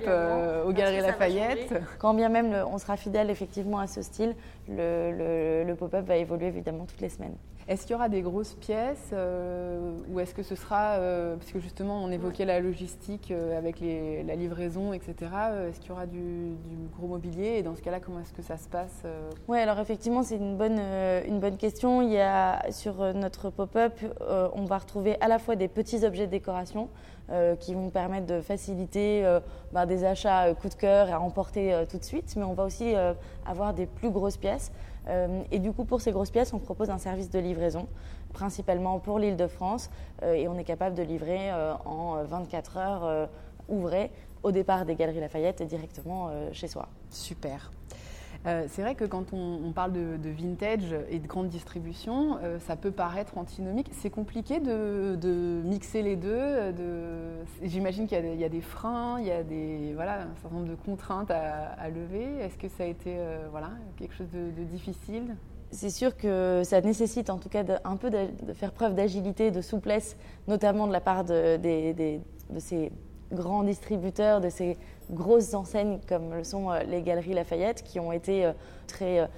aux 0.66 0.72
Galeries 0.72 1.02
Lafayette. 1.02 1.74
Quand 2.00 2.14
bien 2.14 2.30
même 2.30 2.56
on 2.72 2.78
sera 2.78 2.96
fidèle 2.98 3.30
effectivement 3.30 3.80
à 3.80 3.88
ce 3.88 4.02
style, 4.02 4.36
le 4.70 5.74
pop-up 5.74 6.06
va 6.06 6.16
évoluer 6.16 6.48
évidemment 6.48 6.86
toutes 6.86 7.02
les 7.02 7.10
semaines. 7.10 7.36
Est-ce 7.68 7.84
qu'il 7.84 7.92
y 7.92 7.96
aura 7.96 8.10
des 8.10 8.22
grosses 8.22 8.56
pièces 8.56 9.12
euh, 9.14 9.98
ou 10.10 10.20
est-ce 10.20 10.34
que 10.34 10.44
ce 10.44 10.56
sera, 10.56 10.94
euh, 10.94 11.38
parce 11.38 11.52
que 11.52 11.60
justement 11.60 12.04
on 12.04 12.12
évoquait 12.12 12.46
la 12.46 12.60
logistique 12.60 13.32
euh, 13.32 13.58
avec 13.58 13.80
la 13.80 14.36
livraison, 14.36 14.92
etc. 14.92 15.16
est-ce 15.70 15.80
qu'il 15.80 15.90
y 15.90 15.92
aura 15.94 16.06
du, 16.06 16.56
gros 16.98 17.08
mobilier 17.08 17.56
et 17.58 17.64
dans 17.64 17.76
ce 17.76 17.82
cas-là, 17.82 18.00
comment 18.00 18.20
est-ce 18.20 18.34
que 18.34 18.42
ça 18.42 18.58
se 18.58 18.68
passe 18.68 19.04
Oui, 19.48 19.60
alors 19.60 19.80
effectivement 19.80 20.24
c'est 20.24 20.36
une 20.36 20.58
bonne, 20.58 20.80
une 21.26 21.40
bonne 21.40 21.58
question. 21.58 22.02
Il 22.02 22.12
y 22.12 22.20
a 22.20 22.72
sur 22.72 23.14
notre 23.14 23.50
pop-up, 23.50 23.94
on 24.54 24.66
va 24.66 24.78
retrouver 24.78 25.16
à 25.22 25.28
la 25.28 25.40
fois 25.40 25.56
des 25.56 25.68
petits 25.68 26.06
objets 26.06 26.26
de 26.28 26.32
décoration 26.32 26.90
qui 27.60 27.74
vont 27.74 27.90
permettre 27.90 28.28
de 28.28 28.42
faciliter 28.42 29.24
ben, 29.72 29.86
des 29.86 30.04
achats 30.04 30.54
coup 30.54 30.70
de 30.70 30.74
cœur 30.74 31.08
et 31.08 31.14
à 31.14 31.22
emporter 31.22 31.84
tout 31.90 31.98
de 31.98 32.04
suite, 32.04 32.36
mais 32.36 32.44
on 32.44 32.54
va 32.54 32.66
aussi 32.66 32.94
avoir 33.46 33.74
des 33.74 33.86
plus 33.86 34.10
grosses 34.10 34.38
pièces. 34.38 34.72
Euh, 35.08 35.44
et 35.52 35.60
du 35.60 35.72
coup, 35.72 35.86
pour 35.86 36.02
ces 36.02 36.12
grosses 36.12 36.32
pièces, 36.32 36.54
on 36.54 36.60
propose 36.60 36.90
un 36.90 36.98
service 36.98 37.30
de 37.30 37.40
livraison, 37.40 37.88
principalement 38.34 39.00
pour 39.00 39.20
l'île 39.20 39.38
de 39.38 39.48
France, 39.48 39.90
euh, 40.24 40.34
et 40.34 40.48
on 40.48 40.58
est 40.58 40.64
capable 40.64 40.96
de 40.96 41.04
livrer 41.04 41.52
euh, 41.52 41.74
en 41.86 42.24
24 42.24 42.78
heures 42.78 43.30
ouvrées 43.70 44.12
au 44.44 44.52
départ 44.52 44.86
des 44.86 44.96
Galeries 44.96 45.22
Lafayette 45.22 45.62
et 45.62 45.66
directement 45.66 46.30
chez 46.52 46.68
soi. 46.68 46.90
Super. 47.10 47.72
Euh, 48.46 48.66
c'est 48.70 48.82
vrai 48.82 48.96
que 48.96 49.06
quand 49.06 49.34
on, 49.34 49.72
parle 49.74 49.94
de, 49.94 50.30
vintage 50.30 50.96
et 51.10 51.20
de 51.20 51.28
grande 51.28 51.48
distribution, 51.48 52.38
euh, 52.44 52.60
ça 52.60 52.76
peut 52.76 52.92
paraître 52.92 53.38
antinomique. 53.38 53.90
C'est 53.94 54.10
compliqué 54.10 54.60
de, 54.60 55.62
mixer 55.64 56.02
les 56.02 56.16
deux. 56.16 56.74
J'imagine 57.62 58.08
qu'il 58.08 58.36
y, 58.36 58.44
a 58.44 58.50
des 58.50 58.62
freins, 58.62 59.20
il 59.20 59.28
y 59.28 59.32
a 59.32 59.44
des, 59.44 59.94
voilà, 59.96 60.24
un 60.24 60.36
certain 60.42 60.58
nombre 60.58 60.70
de 60.70 60.76
contraintes 60.76 61.32
à, 61.32 61.90
lever. 61.90 62.40
Est-ce 62.42 62.58
que 62.58 62.68
ça 62.68 62.84
a 62.84 62.88
été 62.88 63.16
euh, 63.18 63.48
voilà, 63.52 63.72
quelque 63.98 64.14
chose 64.14 64.30
de, 64.32 64.64
difficile? 64.64 65.36
C'est 65.72 65.90
sûr 65.90 66.16
que 66.16 66.62
ça 66.64 66.82
nécessite 66.82 67.30
en 67.30 67.38
tout 67.38 67.50
cas 67.50 67.64
un 67.84 67.96
peu 67.96 68.10
de, 68.10 68.54
faire 68.54 68.72
preuve 68.72 68.94
d'agilité, 68.94 69.52
de 69.52 69.62
souplesse, 69.62 70.18
notamment 70.48 70.88
de 70.88 70.94
la 70.94 71.02
part 71.02 71.24
de, 71.24 71.58
de 71.58 72.60
ces 72.60 72.92
grands 73.32 73.64
distributeurs, 73.64 74.42
de 74.42 74.50
ces 74.50 74.78
grosses 75.12 75.54
enseignes 75.54 76.00
comme 76.08 76.34
le 76.34 76.44
sont 76.44 76.72
euh, 76.72 76.84
les 76.84 77.02
Galeries 77.02 77.34
Lafayette, 77.34 77.84
qui 77.84 78.00
ont 78.00 78.12
été 78.12 78.46
euh, 78.46 78.54
très 78.88 79.30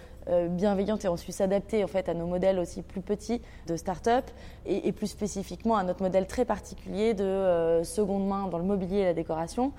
bienveillantes 0.49 1.05
et 1.05 1.07
ont 1.07 1.17
su 1.17 1.31
s'adapter 1.31 1.83
en 1.83 1.87
fait 1.87 2.09
à 2.09 2.15
nos 2.15 2.25
modèles 2.25 2.57
aussi 2.57 2.81
plus 2.81 3.01
petits 3.01 3.43
de 3.67 3.75
start-up 3.75 4.25
et, 4.65 4.91
plus 4.91 5.05
spécifiquement 5.05 5.77
à 5.77 5.83
notre 5.83 6.01
modèle 6.01 6.25
très 6.25 6.45
particulier 6.45 7.13
de 7.13 7.81
seconde 7.83 8.27
main 8.27 8.47
dans 8.47 8.57
le 8.57 8.63
mobilier 8.63 9.01
et 9.01 9.03
la 9.03 9.13
décoration. 9.13 9.71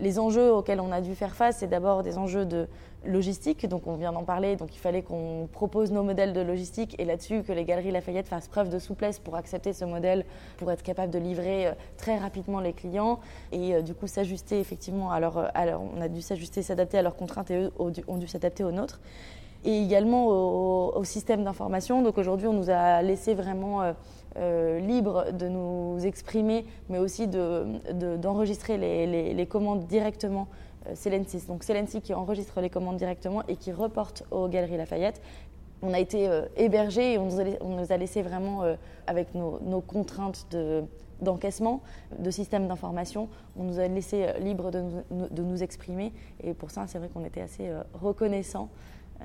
les 0.00 0.18
enjeux 0.18 0.52
auxquels 0.52 0.80
on 0.80 0.90
a 0.90 1.00
dû 1.00 1.14
faire 1.14 1.36
face, 1.36 1.58
c'est 1.58 1.68
d'abord 1.68 2.02
des 2.02 2.18
enjeux 2.18 2.44
de 2.44 2.66
logistique, 3.06 3.66
donc 3.66 3.86
on 3.86 3.96
vient 3.96 4.12
d'en 4.12 4.24
parler, 4.24 4.56
donc 4.56 4.74
il 4.74 4.78
fallait 4.78 5.02
qu'on 5.02 5.48
propose 5.52 5.92
nos 5.92 6.02
modèles 6.02 6.32
de 6.32 6.40
logistique 6.40 6.94
et 6.98 7.04
là-dessus 7.04 7.42
que 7.42 7.52
les 7.52 7.64
galeries 7.64 7.90
Lafayette 7.90 8.28
fassent 8.28 8.48
preuve 8.48 8.68
de 8.68 8.78
souplesse 8.78 9.18
pour 9.18 9.36
accepter 9.36 9.72
ce 9.72 9.84
modèle, 9.84 10.24
pour 10.58 10.70
être 10.70 10.82
capable 10.82 11.12
de 11.12 11.18
livrer 11.18 11.66
euh, 11.66 11.72
très 11.96 12.18
rapidement 12.18 12.60
les 12.60 12.72
clients 12.72 13.20
et 13.50 13.74
euh, 13.74 13.82
du 13.82 13.94
coup 13.94 14.06
s'ajuster 14.06 14.60
effectivement 14.60 15.10
à 15.10 15.20
leur, 15.20 15.50
on 15.96 16.00
a 16.00 16.08
dû 16.08 16.22
s'ajuster, 16.22 16.62
s'adapter 16.62 16.98
à 16.98 17.02
leurs 17.02 17.16
contraintes 17.16 17.50
et 17.50 17.56
eux 17.56 17.72
ont 17.78 18.18
dû 18.18 18.28
s'adapter 18.28 18.64
aux 18.64 18.72
nôtres. 18.72 19.00
Et 19.64 19.80
également 19.80 20.26
au, 20.26 21.04
système 21.04 21.44
d'information. 21.44 22.02
Donc 22.02 22.18
aujourd'hui, 22.18 22.48
on 22.48 22.52
nous 22.52 22.68
a 22.68 23.00
laissé 23.00 23.32
vraiment 23.34 23.94
euh, 24.38 24.80
libre 24.80 25.26
de 25.32 25.46
nous 25.46 25.98
exprimer, 26.06 26.64
mais 26.88 26.98
aussi 26.98 27.28
d'enregistrer 27.28 28.78
de, 28.78 29.34
les, 29.34 29.46
commandes 29.46 29.86
directement 29.86 30.48
Celensis. 30.94 31.46
Donc 31.46 31.62
Celensis 31.64 32.00
qui 32.00 32.14
enregistre 32.14 32.60
les 32.60 32.70
commandes 32.70 32.96
directement 32.96 33.42
et 33.48 33.56
qui 33.56 33.72
reporte 33.72 34.24
aux 34.30 34.48
Galeries 34.48 34.76
Lafayette. 34.76 35.20
On 35.82 35.92
a 35.92 35.98
été 35.98 36.28
euh, 36.28 36.46
hébergés 36.56 37.14
et 37.14 37.18
on 37.18 37.26
nous, 37.26 37.92
a, 37.92 37.96
laissé 37.96 38.22
vraiment, 38.22 38.62
euh, 38.62 38.76
avec 39.08 39.34
nos, 39.34 39.80
contraintes 39.80 40.46
d'encaissement, 41.20 41.82
de 42.18 42.30
système 42.30 42.68
d'information, 42.68 43.28
on 43.56 43.64
nous 43.64 43.80
a 43.80 43.88
laissé 43.88 44.24
euh, 44.24 44.38
libre 44.38 44.70
de 44.70 45.42
nous, 45.42 45.62
exprimer. 45.62 46.12
Et 46.42 46.54
pour 46.54 46.70
ça, 46.70 46.86
c'est 46.86 46.98
vrai 46.98 47.08
qu'on 47.08 47.24
était 47.24 47.40
assez 47.40 47.70
reconnaissants 47.94 48.68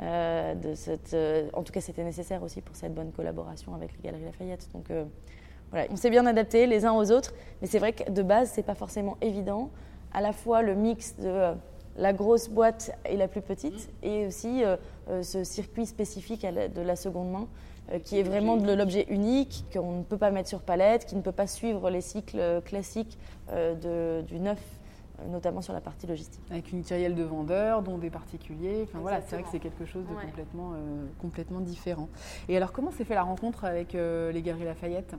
de 0.01 0.75
cette. 0.75 1.15
en 1.53 1.63
tout 1.63 1.73
cas, 1.73 1.81
c'était 1.81 2.03
nécessaire 2.03 2.43
aussi 2.43 2.61
pour 2.61 2.75
cette 2.75 2.93
bonne 2.93 3.11
collaboration 3.11 3.73
avec 3.73 3.93
les 3.93 4.03
Galeries 4.03 4.25
Lafayette. 4.25 4.67
Donc 4.73 4.91
voilà, 5.71 5.87
on 5.91 5.95
s'est 5.95 6.11
bien 6.11 6.25
adapté 6.25 6.67
les 6.67 6.85
uns 6.85 6.93
aux 6.93 7.11
autres, 7.11 7.33
mais 7.61 7.67
c'est 7.67 7.79
vrai 7.79 7.93
que 7.93 8.11
de 8.11 8.21
base, 8.21 8.51
c'est 8.53 8.63
pas 8.63 8.75
forcément 8.75 9.17
évident 9.21 9.71
à 10.13 10.21
la 10.21 10.33
fois 10.33 10.61
le 10.61 10.75
mix 10.75 11.15
de 11.17 11.27
euh, 11.27 11.53
la 11.97 12.13
grosse 12.13 12.49
boîte 12.49 12.91
et 13.05 13.17
la 13.17 13.27
plus 13.27 13.41
petite, 13.41 13.89
et 14.03 14.27
aussi 14.27 14.63
euh, 14.63 14.77
euh, 15.09 15.23
ce 15.23 15.43
circuit 15.43 15.85
spécifique 15.85 16.45
de 16.45 16.81
la 16.81 16.95
seconde 16.95 17.31
main, 17.31 17.47
qui 18.03 18.19
est 18.19 18.23
vraiment 18.23 18.57
de 18.57 18.73
l'objet 18.73 19.07
unique, 19.09 19.63
qu'on 19.71 19.99
ne 19.99 20.03
peut 20.03 20.17
pas 20.17 20.29
mettre 20.29 20.49
sur 20.49 20.59
palette, 20.59 21.05
qui 21.05 21.15
ne 21.15 21.21
peut 21.21 21.31
pas 21.31 21.47
suivre 21.47 21.89
les 21.89 22.01
cycles 22.01 22.61
classiques 22.65 23.17
du 23.49 24.39
neuf 24.41 24.59
notamment 25.29 25.61
sur 25.61 25.73
la 25.73 25.79
partie 25.79 26.05
logistique. 26.05 26.43
Avec 26.51 26.71
une 26.73 26.83
kyrielle 26.83 27.15
de 27.15 27.23
vendeurs, 27.23 27.81
dont 27.81 27.97
des 27.97 28.09
particuliers. 28.09 28.83
Enfin 28.83 28.99
voilà, 28.99 29.21
c'est 29.21 29.35
vrai 29.35 29.43
que 29.43 29.49
c'est 29.49 29.59
quelque 29.59 29.85
chose 29.85 30.03
de 30.05 30.13
complètement, 30.13 30.73
complètement 31.21 31.61
différent. 31.61 32.09
Et 32.49 32.57
alors, 32.57 32.73
comment 32.73 32.91
s'est 32.91 33.05
fait 33.05 33.15
la 33.15 33.23
rencontre 33.23 33.63
avec 33.63 33.93
les 33.93 34.41
Galeries 34.41 34.65
Lafayette? 34.65 35.15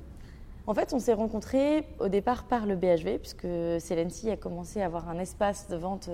En 0.69 0.75
fait, 0.75 0.93
on 0.93 0.99
s'est 0.99 1.15
rencontrés 1.15 1.89
au 1.99 2.09
départ 2.09 2.45
par 2.45 2.67
le 2.67 2.77
BHV, 2.77 3.19
puisque 3.19 3.47
Celency 3.81 4.31
a 4.31 4.37
commencé 4.37 4.83
à 4.83 4.85
avoir 4.85 5.09
un 5.09 5.19
espace 5.19 5.67
de 5.69 5.77
vente 5.77 6.11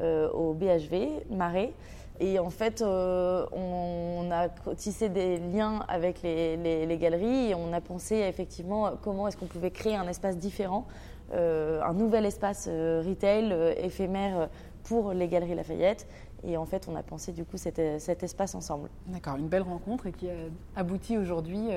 euh, 0.00 0.28
au 0.32 0.52
BHV, 0.52 1.24
Marais. 1.30 1.72
Et 2.18 2.40
en 2.40 2.50
fait, 2.50 2.82
euh, 2.82 3.46
on, 3.52 4.28
a 4.32 4.48
tissé 4.74 5.08
des 5.10 5.38
liens 5.38 5.84
avec 5.86 6.22
les, 6.22 6.98
galeries 7.00 7.50
et 7.50 7.54
on 7.54 7.72
a 7.72 7.80
pensé 7.80 8.16
effectivement 8.16 8.90
comment 9.00 9.28
est-ce 9.28 9.36
qu'on 9.36 9.46
pouvait 9.46 9.70
créer 9.70 9.94
un 9.94 10.08
espace 10.08 10.38
différent, 10.38 10.88
euh, 11.32 11.80
un 11.80 11.92
nouvel 11.92 12.26
espace 12.26 12.66
retail 12.66 13.54
éphémère 13.76 14.48
pour 14.82 15.12
les 15.12 15.28
galeries 15.28 15.54
Lafayette. 15.54 16.08
Et 16.42 16.56
en 16.56 16.66
fait, 16.66 16.88
on 16.90 16.96
a 16.96 17.04
pensé 17.04 17.30
du 17.30 17.44
coup 17.44 17.58
cet, 17.58 17.80
cet 18.00 18.24
espace 18.24 18.56
ensemble. 18.56 18.88
D'accord, 19.06 19.36
une 19.36 19.48
belle 19.48 19.62
rencontre 19.62 20.08
et 20.08 20.12
qui 20.12 20.26
aboutit 20.74 21.16
aujourd'hui 21.16 21.68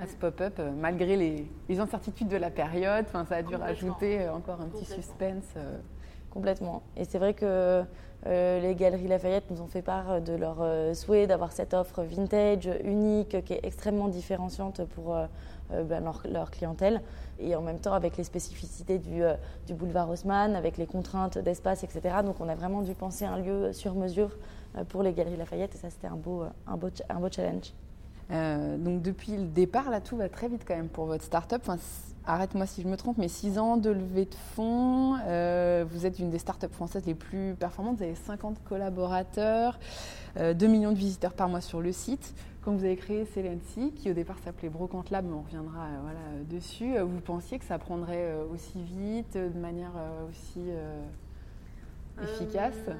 à 0.00 0.06
ce 0.06 0.14
pop-up, 0.14 0.54
euh, 0.58 0.70
malgré 0.76 1.16
les, 1.16 1.80
incertitudes 1.80 2.28
de 2.28 2.36
la 2.36 2.50
période. 2.50 3.04
Enfin, 3.06 3.24
ça 3.26 3.36
a 3.36 3.42
dû 3.42 3.54
rajouter 3.54 4.22
euh, 4.22 4.34
encore 4.34 4.60
un 4.60 4.66
petit 4.66 4.86
suspense. 4.86 5.44
Euh. 5.56 5.78
Complètement. 6.30 6.82
Et 6.96 7.04
c'est 7.04 7.18
vrai 7.18 7.34
que 7.34 7.82
les 8.24 8.74
Galeries 8.76 9.08
Lafayette 9.08 9.50
nous 9.50 9.60
ont 9.62 9.66
fait 9.66 9.82
part 9.82 10.20
de 10.20 10.32
leur 10.32 10.64
souhait 10.94 11.26
d'avoir 11.26 11.50
cette 11.50 11.74
offre 11.74 12.04
vintage, 12.04 12.70
unique, 12.84 13.42
qui 13.44 13.54
est 13.54 13.64
extrêmement 13.64 14.06
différenciante 14.06 14.84
pour 14.84 15.18
ben, 15.72 16.04
leur, 16.30 16.50
clientèle. 16.52 17.02
Et 17.40 17.56
en 17.56 17.62
même 17.62 17.80
temps, 17.80 17.94
avec 17.94 18.16
les 18.16 18.22
spécificités 18.22 18.98
du, 18.98 19.22
du 19.66 19.74
boulevard 19.74 20.08
Haussmann, 20.08 20.54
avec 20.54 20.76
les 20.76 20.86
contraintes 20.86 21.36
d'espace, 21.38 21.82
etc. 21.82 22.18
Donc, 22.24 22.36
on 22.38 22.48
a 22.48 22.54
vraiment 22.54 22.82
dû 22.82 22.94
penser 22.94 23.24
un 23.24 23.38
lieu 23.38 23.72
sur 23.72 23.96
mesure 23.96 24.30
pour 24.90 25.02
les 25.02 25.12
Galeries 25.12 25.36
Lafayette. 25.36 25.74
Et 25.74 25.78
ça, 25.78 25.90
c'était 25.90 26.06
un 26.06 26.16
beau, 26.16 26.44
un, 26.68 26.76
beau, 26.76 26.90
un 27.08 27.18
beau 27.18 27.28
challenge. 27.28 27.72
Euh, 28.30 28.76
donc 28.76 29.02
depuis 29.02 29.36
le 29.36 29.46
départ, 29.46 29.90
là, 29.90 30.00
tout 30.00 30.16
va 30.16 30.28
très 30.28 30.48
vite 30.48 30.62
quand 30.66 30.76
même 30.76 30.88
pour 30.88 31.06
votre 31.06 31.24
start-up. 31.24 31.68
Arrête-moi 32.26 32.66
si 32.66 32.82
je 32.82 32.88
me 32.88 32.96
trompe, 32.96 33.18
mais 33.18 33.28
6 33.28 33.58
ans 33.58 33.76
de 33.76 33.90
levée 33.90 34.26
de 34.26 34.34
fonds. 34.54 35.16
Euh, 35.26 35.84
vous 35.90 36.06
êtes 36.06 36.18
une 36.18 36.30
des 36.30 36.38
start-up 36.38 36.72
françaises 36.72 37.06
les 37.06 37.14
plus 37.14 37.54
performantes. 37.54 37.96
Vous 37.96 38.04
avez 38.04 38.14
50 38.14 38.62
collaborateurs, 38.64 39.78
2 40.36 40.42
euh, 40.42 40.68
millions 40.68 40.92
de 40.92 40.98
visiteurs 40.98 41.32
par 41.32 41.48
mois 41.48 41.60
sur 41.60 41.80
le 41.80 41.92
site. 41.92 42.34
Quand 42.62 42.72
vous 42.72 42.84
avez 42.84 42.96
créé 42.96 43.24
Celency, 43.24 43.92
qui 43.92 44.10
au 44.10 44.14
départ 44.14 44.36
s'appelait 44.44 44.68
Brocante 44.68 45.10
Lab, 45.10 45.24
mais 45.24 45.34
on 45.34 45.40
reviendra 45.40 45.88
dessus, 46.50 46.98
vous 46.98 47.20
pensiez 47.20 47.58
que 47.58 47.64
ça 47.64 47.78
prendrait 47.78 48.34
aussi 48.52 48.82
vite, 48.82 49.32
de 49.32 49.58
manière 49.58 49.92
aussi 50.28 50.60
efficace 52.22 52.74
euh, 52.88 52.94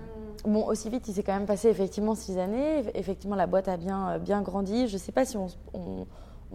Bon, 0.44 0.66
aussi 0.66 0.88
vite, 0.88 1.06
il 1.08 1.14
s'est 1.14 1.22
quand 1.22 1.34
même 1.34 1.46
passé 1.46 1.68
effectivement 1.68 2.14
six 2.14 2.38
années. 2.38 2.84
Effectivement, 2.94 3.36
la 3.36 3.46
boîte 3.46 3.68
a 3.68 3.76
bien, 3.76 4.10
euh, 4.10 4.18
bien 4.18 4.40
grandi. 4.40 4.88
Je 4.88 4.94
ne 4.94 4.98
sais 4.98 5.12
pas 5.12 5.26
si 5.26 5.36
on, 5.36 5.48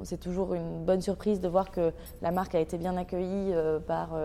c'est 0.03 0.19
toujours 0.19 0.55
une 0.55 0.84
bonne 0.84 1.01
surprise 1.01 1.39
de 1.39 1.48
voir 1.48 1.72
que 1.72 1.93
la 2.22 2.31
marque 2.31 2.55
a 2.55 2.60
été 2.60 2.77
bien 2.77 2.98
accueillie 2.98 3.53
euh, 3.53 3.79
par 3.79 4.17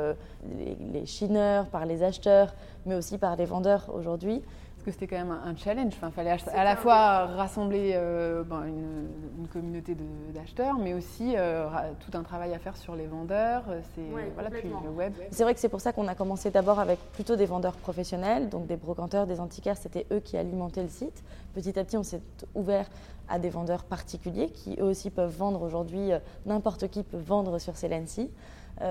les, 0.59 0.77
les, 0.93 1.07
chineurs, 1.07 1.67
par 1.67 1.85
les 1.85 2.03
acheteurs, 2.03 2.55
mais 2.87 2.95
aussi 2.95 3.19
par 3.19 3.37
les 3.37 3.45
vendeurs 3.45 3.91
aujourd'hui 3.95 4.43
parce 4.81 4.97
que 4.97 4.99
c'était 4.99 5.15
quand 5.15 5.23
même 5.23 5.39
un, 5.45 5.55
challenge. 5.57 5.93
Enfin, 5.95 6.09
il 6.09 6.13
fallait 6.15 6.37
à 6.55 6.65
la 6.65 6.75
fois 6.75 7.27
rassembler 7.27 7.93
euh, 7.95 8.43
ben, 8.45 8.65
une, 8.65 9.47
communauté 9.53 9.95
d'acheteurs, 10.33 10.79
mais 10.79 10.95
aussi 10.95 11.35
euh, 11.37 11.67
tout 11.99 12.17
un 12.17 12.23
travail 12.23 12.55
à 12.55 12.59
faire 12.59 12.77
sur 12.77 12.97
les 12.97 13.07
vendeurs. 13.07 13.65
Euh, 13.69 13.81
c'est 13.95 14.33
voilà, 14.35 14.49
le 14.49 14.91
web. 14.91 15.13
C'est 15.31 15.43
vrai 15.43 15.53
que 15.53 15.61
c'est 15.61 15.69
pour 15.69 15.83
ça 15.83 15.93
qu'on 15.93 16.09
a 16.09 16.15
commencé 16.15 16.51
d'abord 16.51 16.79
avec 16.79 16.99
plutôt 17.13 17.37
des 17.37 17.45
vendeurs 17.45 17.77
professionnels, 17.77 18.49
donc 18.49 18.67
des 18.69 18.77
brocanteurs, 18.77 19.27
des 19.27 19.39
antiquaires. 19.39 19.77
C'était 19.77 20.07
eux 20.13 20.21
qui 20.21 20.39
alimentaient 20.39 20.83
le 20.83 20.89
site. 20.89 21.23
Petit 21.53 21.79
à 21.79 21.85
petit, 21.85 21.99
on 21.99 22.03
s'est 22.03 22.23
ouvert 22.55 22.87
à 23.31 23.39
des 23.39 23.49
vendeurs 23.49 23.85
particuliers 23.85 24.51
qui 24.51 24.77
eux 24.81 24.85
aussi 24.85 25.11
peuvent 25.11 25.35
vendre 25.35 25.63
aujourd'hui. 25.63 26.11
N'importe 26.47 26.89
qui 26.89 27.03
peut 27.03 27.17
vendre 27.17 27.59
sur 27.59 27.77
Celency. 27.77 28.31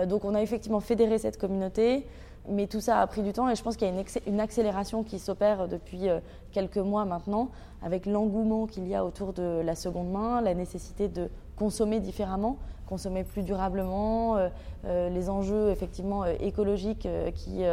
donc, 0.08 0.25
on 0.25 0.34
a 0.34 0.41
effectivement 0.41 0.79
fédéré 0.79 1.17
cette 1.17 1.38
communauté. 1.38 2.08
Mais 2.48 2.67
tout 2.67 2.81
ça 2.81 3.00
a 3.00 3.08
pris 3.08 3.22
du 3.22 3.34
temps 3.34 3.50
et 3.50 3.55
je 3.55 3.62
pense 3.62 3.75
qu'il 3.75 3.88
y 3.88 3.91
a 3.91 4.03
une, 4.27 4.39
accélération 4.39 5.03
qui 5.03 5.19
s'opère 5.19 5.67
depuis 5.67 6.10
euh, 6.10 6.19
quelques 6.51 6.77
mois 6.77 7.05
maintenant 7.05 7.50
avec 7.84 8.05
l'engouement 8.05 8.65
qu'il 8.65 8.88
y 8.88 8.96
a 8.96 9.05
autour 9.05 9.34
de 9.34 9.62
la 9.63 9.75
seconde 9.75 10.10
main, 10.10 10.41
la 10.41 10.53
nécessité 10.53 11.08
de 11.08 11.29
consommer 11.55 12.00
différemment, 12.00 12.58
consommer 12.88 13.24
plus 13.24 13.43
durablement, 13.43 14.38
euh, 14.38 14.50
euh, 14.86 15.10
les 15.10 15.29
enjeux 15.29 15.69
effectivement 15.69 16.25
écologiques 16.25 17.08
qui 17.36 17.63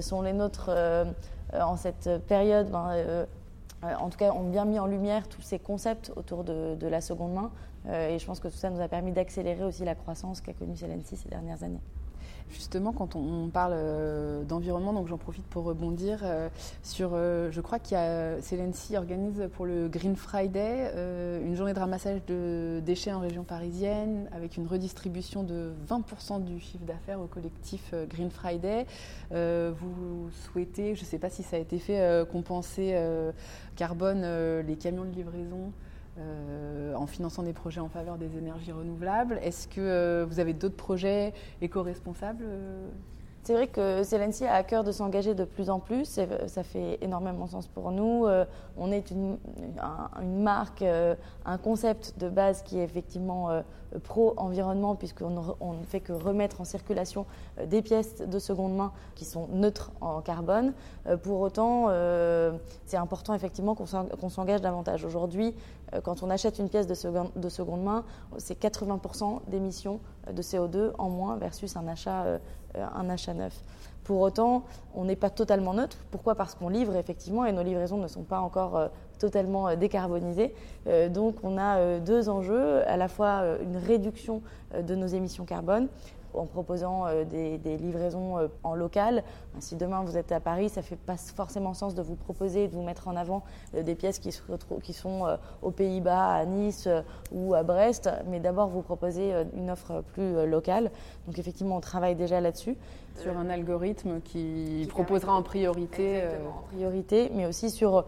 sont 0.00 0.22
les 0.22 0.32
nôtres 0.32 0.70
en 1.54 1.76
cette 1.76 2.10
période. 2.26 2.68
Ben, 3.82 3.96
en 3.98 4.08
tout 4.10 4.18
cas, 4.18 4.32
ont 4.32 4.48
bien 4.48 4.64
mis 4.64 4.78
en 4.78 4.86
lumière 4.86 5.28
tous 5.28 5.42
ces 5.42 5.58
concepts 5.58 6.12
autour 6.16 6.44
de, 6.44 6.86
la 6.86 7.00
seconde 7.00 7.32
main. 7.32 7.50
et 7.88 8.18
je 8.18 8.26
pense 8.26 8.40
que 8.40 8.48
tout 8.48 8.56
ça 8.56 8.70
nous 8.70 8.80
a 8.80 8.88
permis 8.88 9.12
d'accélérer 9.12 9.62
aussi 9.62 9.84
la 9.84 9.94
croissance 9.94 10.40
qu'a 10.40 10.52
connue 10.52 10.76
Celency 10.76 11.16
ces 11.16 11.28
dernières 11.28 11.62
années. 11.62 11.80
Justement, 12.50 12.92
quand 12.92 13.14
on, 13.14 13.48
parle 13.48 13.72
euh, 13.74 14.42
d'environnement, 14.44 14.92
donc 14.92 15.08
j'en 15.08 15.18
profite 15.18 15.44
pour 15.46 15.64
rebondir 15.64 16.20
euh, 16.22 16.48
sur, 16.82 17.10
euh, 17.12 17.50
je 17.50 17.60
crois 17.60 17.78
qu'il 17.78 17.96
y 17.96 18.00
a 18.00 18.40
Celency 18.40 18.96
organise 18.96 19.48
pour 19.54 19.66
le 19.66 19.88
Green 19.88 20.16
Friday 20.16 20.92
une 21.44 21.54
journée 21.54 21.74
de 21.74 21.78
ramassage 21.78 22.24
de 22.26 22.80
déchets 22.84 23.12
en 23.12 23.20
région 23.20 23.44
parisienne 23.44 24.28
avec 24.32 24.56
une 24.56 24.66
redistribution 24.66 25.42
de 25.42 25.72
20% 25.88 26.44
du 26.44 26.58
chiffre 26.60 26.84
d'affaires 26.84 27.20
au 27.20 27.26
collectif 27.26 27.94
Green 28.08 28.30
Friday. 28.30 28.86
vous 29.30 30.30
souhaitez, 30.30 30.94
je 30.94 31.02
ne 31.02 31.06
sais 31.06 31.18
pas 31.18 31.30
si 31.30 31.42
ça 31.42 31.56
a 31.56 31.58
été 31.58 31.78
fait, 31.78 32.26
compenser 32.30 32.96
carbone 33.76 34.60
les 34.66 34.76
camions 34.76 35.04
de 35.04 35.14
livraison 35.14 35.72
euh, 36.18 36.94
en 36.94 37.06
finançant 37.06 37.44
des 37.44 37.52
projets 37.52 37.80
en 37.80 37.88
faveur 37.88 38.18
des 38.18 38.36
énergies 38.36 38.72
renouvelables. 38.72 39.38
Est-ce 39.40 39.68
que 39.68 39.80
euh, 39.80 40.26
vous 40.28 40.40
avez 40.40 40.52
d'autres 40.52 40.76
projets 40.76 41.32
éco-responsables 41.60 42.44
euh? 42.44 42.88
C'est 43.44 43.52
vrai 43.54 43.68
que 43.68 44.02
Celency 44.02 44.44
a 44.44 44.54
à 44.54 44.62
cœur 44.62 44.82
de 44.84 44.90
s'engager 44.92 45.34
de 45.34 45.44
plus 45.44 45.70
en 45.70 45.78
plus. 45.78 46.20
Ça 46.48 46.62
fait 46.62 46.98
énormément 47.00 47.46
sens 47.46 47.66
pour 47.66 47.92
nous. 47.92 48.26
On 48.76 48.92
est 48.92 49.10
une, 49.10 49.38
marque, 50.22 50.82
un 50.82 51.56
concept 51.56 52.18
de 52.18 52.28
base 52.28 52.60
qui 52.60 52.78
est 52.78 52.84
effectivement 52.84 53.62
pro-environnement, 54.04 54.96
puisqu'on 54.96 55.30
ne 55.30 55.84
fait 55.84 56.00
que 56.00 56.12
remettre 56.12 56.60
en 56.60 56.64
circulation 56.64 57.24
des 57.64 57.80
pièces 57.80 58.20
de 58.20 58.38
seconde 58.38 58.76
main 58.76 58.92
qui 59.14 59.24
sont 59.24 59.48
neutres 59.50 59.92
en 60.02 60.20
carbone. 60.20 60.74
Pour 61.22 61.40
autant, 61.40 61.88
c'est 62.84 62.98
important 62.98 63.32
effectivement 63.32 63.74
qu'on 63.74 64.28
s'engage 64.28 64.60
davantage. 64.60 65.06
Aujourd'hui, 65.06 65.54
quand 66.02 66.22
on 66.22 66.30
achète 66.30 66.58
une 66.58 66.68
pièce 66.68 66.86
de 66.86 66.94
seconde, 66.94 67.30
de 67.34 67.48
seconde 67.48 67.82
main, 67.82 68.04
c'est 68.36 68.60
80% 68.60 69.40
d'émissions 69.48 70.00
de 70.30 70.42
CO2 70.42 70.92
en 70.98 71.08
moins 71.08 71.36
versus 71.36 71.76
un 71.76 71.86
achat, 71.88 72.40
un 72.74 73.08
achat 73.08 73.34
neuf. 73.34 73.64
Pour 74.08 74.22
autant, 74.22 74.64
on 74.94 75.04
n'est 75.04 75.16
pas 75.16 75.28
totalement 75.28 75.74
neutre. 75.74 75.98
Pourquoi? 76.10 76.34
Parce 76.34 76.54
qu'on 76.54 76.70
livre 76.70 76.96
effectivement 76.96 77.44
et 77.44 77.52
nos 77.52 77.62
livraisons 77.62 77.98
ne 77.98 78.08
sont 78.08 78.22
pas 78.22 78.40
encore 78.40 78.74
euh, 78.74 78.88
totalement 79.18 79.68
euh, 79.68 79.76
décarbonisées. 79.76 80.54
Euh, 80.86 81.10
donc 81.10 81.34
on 81.42 81.58
a 81.58 81.98
deux 81.98 82.30
enjeux, 82.30 82.88
à 82.88 82.96
la 82.96 83.08
fois 83.08 83.42
une 83.62 83.76
réduction 83.76 84.40
de 84.74 84.94
nos 84.94 85.06
émissions 85.06 85.44
carbone 85.44 85.88
en 86.34 86.46
proposant 86.46 87.06
des, 87.24 87.58
livraisons 87.78 88.48
en 88.62 88.74
local. 88.74 89.22
Si 89.60 89.76
demain 89.76 90.02
vous 90.02 90.16
êtes 90.16 90.32
à 90.32 90.40
Paris, 90.40 90.68
ça 90.68 90.80
ne 90.80 90.86
fait 90.86 90.96
pas 90.96 91.16
forcément 91.16 91.74
sens 91.74 91.94
de 91.94 92.02
vous 92.02 92.14
proposer 92.14 92.68
de 92.68 92.74
vous 92.74 92.82
mettre 92.82 93.08
en 93.08 93.16
avant 93.16 93.42
des 93.72 93.94
pièces 93.94 94.18
qui, 94.18 94.30
qui 94.82 94.92
sont 94.92 95.38
aux 95.62 95.70
Pays-Bas, 95.70 96.34
à 96.34 96.44
Nice 96.44 96.88
ou 97.32 97.54
à 97.54 97.62
Brest, 97.62 98.10
mais 98.26 98.40
d'abord 98.40 98.68
vous 98.68 98.82
proposer 98.82 99.32
une 99.54 99.70
offre 99.70 100.02
plus 100.12 100.46
locale. 100.46 100.90
Donc 101.26 101.38
effectivement, 101.38 101.76
on 101.76 101.80
travaille 101.80 102.14
déjà 102.14 102.40
là-dessus. 102.40 102.76
Sur 103.16 103.36
un 103.36 103.50
algorithme 103.50 104.20
qui, 104.20 104.86
proposera 104.88 105.34
en 105.34 105.42
priorité. 105.42 106.22
Euh, 106.22 106.38
en 106.46 106.62
priorité, 106.68 107.30
mais 107.34 107.46
aussi 107.46 107.70
sur. 107.70 108.04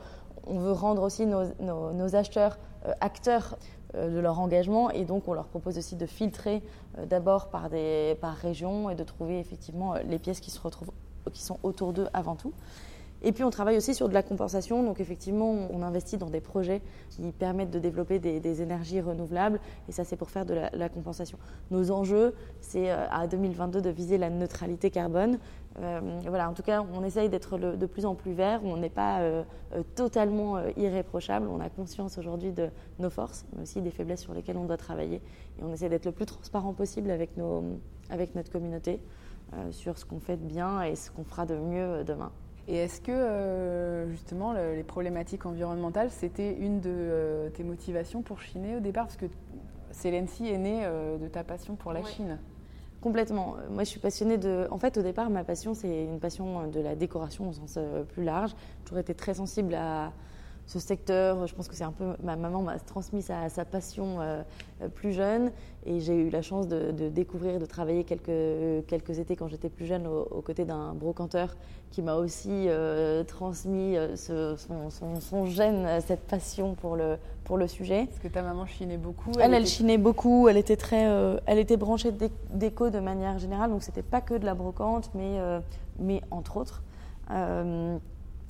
On 0.46 0.58
veut 0.58 0.72
rendre 0.72 1.02
aussi 1.02 1.26
nos, 1.26 2.14
acheteurs 2.14 2.58
euh, 2.86 2.92
acteurs 3.00 3.56
euh, 3.60 3.79
de 3.94 4.18
leur 4.18 4.38
engagement 4.38 4.90
et 4.90 5.04
donc 5.04 5.26
on 5.28 5.32
leur 5.32 5.46
propose 5.46 5.78
aussi 5.78 5.96
de 5.96 6.06
filtrer 6.06 6.62
d'abord 7.06 7.48
par, 7.48 7.68
par 8.20 8.34
région 8.36 8.90
et 8.90 8.94
de 8.94 9.04
trouver 9.04 9.38
effectivement 9.40 9.94
les 9.94 10.18
pièces 10.18 10.40
qui 10.40 10.50
se 10.50 10.60
retrouvent 10.60 10.90
qui 11.32 11.42
sont 11.42 11.58
autour 11.62 11.92
d'eux 11.92 12.08
avant 12.12 12.34
tout. 12.34 12.52
Et 13.22 13.32
puis 13.32 13.44
on 13.44 13.50
travaille 13.50 13.76
aussi 13.76 13.94
sur 13.94 14.08
de 14.08 14.14
la 14.14 14.22
compensation. 14.22 14.82
Donc 14.82 15.00
effectivement, 15.00 15.68
on 15.70 15.82
investit 15.82 16.16
dans 16.16 16.30
des 16.30 16.40
projets 16.40 16.80
qui 17.10 17.22
permettent 17.32 17.70
de 17.70 17.78
développer 17.78 18.18
des, 18.18 18.62
énergies 18.62 19.00
renouvelables. 19.00 19.60
Et 19.88 19.92
ça, 19.92 20.04
c'est 20.04 20.16
pour 20.16 20.30
faire 20.30 20.46
de 20.46 20.54
la, 20.72 20.88
compensation. 20.88 21.38
Nos 21.70 21.90
enjeux, 21.90 22.34
c'est 22.60 22.90
euh, 22.90 23.06
à 23.10 23.26
2022 23.26 23.80
de 23.80 23.90
viser 23.90 24.18
la 24.18 24.30
neutralité 24.30 24.90
carbone. 24.90 25.38
Euh, 25.78 26.00
voilà, 26.26 26.50
en 26.50 26.54
tout 26.54 26.62
cas, 26.62 26.84
on 26.94 27.04
essaye 27.04 27.28
d'être 27.28 27.58
de 27.58 27.86
plus 27.86 28.06
en 28.06 28.14
plus 28.14 28.32
vert. 28.32 28.60
On 28.64 28.76
n'est 28.76 28.88
pas 28.88 29.20
euh, 29.20 29.42
totalement 29.94 30.58
irréprochable. 30.76 31.46
On 31.48 31.60
a 31.60 31.68
conscience 31.68 32.18
aujourd'hui 32.18 32.52
de 32.52 32.70
nos 32.98 33.10
forces, 33.10 33.44
mais 33.54 33.62
aussi 33.62 33.80
des 33.80 33.90
faiblesses 33.90 34.22
sur 34.22 34.34
lesquelles 34.34 34.56
on 34.56 34.64
doit 34.64 34.76
travailler. 34.76 35.20
Et 35.58 35.62
on 35.62 35.72
essaie 35.72 35.88
d'être 35.88 36.06
le 36.06 36.12
plus 36.12 36.26
transparent 36.26 36.72
possible 36.72 37.10
avec, 37.10 37.30
avec 38.08 38.34
notre 38.34 38.50
communauté 38.50 39.00
sur 39.70 39.98
ce 39.98 40.04
qu'on 40.04 40.20
fait 40.20 40.36
de 40.36 40.44
bien 40.44 40.82
et 40.82 40.94
ce 40.94 41.10
qu'on 41.10 41.24
fera 41.24 41.44
de 41.44 41.56
mieux 41.56 42.04
demain. 42.04 42.30
Et 42.70 42.76
est-ce 42.76 43.00
que 43.00 43.10
euh, 43.10 44.08
justement 44.12 44.52
les 44.52 44.84
problématiques 44.84 45.44
environnementales, 45.44 46.08
c'était 46.12 46.54
une 46.54 46.80
de 46.80 46.88
euh, 46.88 47.50
tes 47.50 47.64
motivations 47.64 48.22
pour 48.22 48.40
chiner 48.40 48.76
au 48.76 48.80
départ? 48.80 49.06
Parce 49.06 49.16
que 49.16 49.26
Celency 49.90 50.46
est 50.46 50.58
né 50.58 50.82
euh, 50.84 51.18
de 51.18 51.26
ta 51.26 51.42
passion 51.42 51.74
pour 51.74 51.92
la 51.92 52.04
Chine. 52.04 52.38
Complètement. 53.00 53.56
Moi, 53.70 53.82
je 53.82 53.88
suis 53.88 53.98
passionnée 53.98 54.38
de. 54.38 54.68
En 54.70 54.78
fait, 54.78 54.96
au 54.98 55.02
départ, 55.02 55.30
ma 55.30 55.42
passion, 55.42 55.74
c'est 55.74 56.04
une 56.04 56.20
passion 56.20 56.68
de 56.68 56.78
la 56.78 56.94
décoration 56.94 57.48
au 57.48 57.52
sens 57.52 57.76
plus 58.12 58.22
large. 58.22 58.50
J'ai 58.50 58.84
toujours 58.84 58.98
été 58.98 59.14
très 59.14 59.34
sensible 59.34 59.74
à, 59.74 60.12
ce 60.70 60.78
secteur. 60.78 61.46
Je 61.48 61.54
pense 61.54 61.66
que 61.66 61.74
c'est 61.74 61.84
un 61.84 61.90
peu. 61.90 62.14
Ma 62.22 62.36
maman 62.36 62.62
m'a 62.62 62.78
transmis 62.78 63.22
sa, 63.22 63.48
sa 63.48 63.64
passion 63.64 64.18
euh, 64.20 64.42
plus 64.94 65.12
jeune 65.12 65.50
et 65.84 65.98
j'ai 65.98 66.14
eu 66.14 66.30
la 66.30 66.42
chance 66.42 66.68
de, 66.68 67.08
découvrir, 67.08 67.58
de 67.58 67.66
travailler 67.66 68.04
quelques, 68.04 68.86
quelques 68.86 69.18
étés 69.18 69.34
quand 69.34 69.48
j'étais 69.48 69.68
plus 69.68 69.86
jeune 69.86 70.06
aux, 70.06 70.42
côtés 70.42 70.64
d'un 70.64 70.94
brocanteur 70.94 71.56
qui 71.90 72.02
m'a 72.02 72.14
aussi 72.14 72.66
euh, 72.68 73.24
transmis 73.24 73.96
euh, 73.96 74.14
son, 74.16 74.90
son, 75.20 75.46
gène, 75.46 76.00
cette 76.06 76.20
passion 76.20 76.74
pour 76.74 76.94
le, 76.94 77.16
pour 77.42 77.56
le 77.56 77.66
sujet. 77.66 78.02
Est-ce 78.02 78.20
que 78.20 78.28
ta 78.28 78.42
maman 78.42 78.66
chinait 78.66 78.98
beaucoup 78.98 79.32
Elle, 79.40 79.54
elle, 79.54 79.66
chinait 79.66 79.98
beaucoup. 79.98 80.48
Elle 80.48 80.58
était, 80.58 80.76
très, 80.76 81.02
elle 81.46 81.58
était 81.58 81.78
branchée 81.78 82.12
déco 82.52 82.90
de 82.90 83.00
manière 83.00 83.38
générale, 83.38 83.70
donc 83.70 83.82
c'était 83.82 84.02
pas 84.02 84.20
que 84.20 84.34
de 84.34 84.44
la 84.44 84.54
brocante, 84.54 85.10
mais, 85.14 85.40
mais 85.98 86.20
entre 86.30 86.58
autres. 86.58 86.84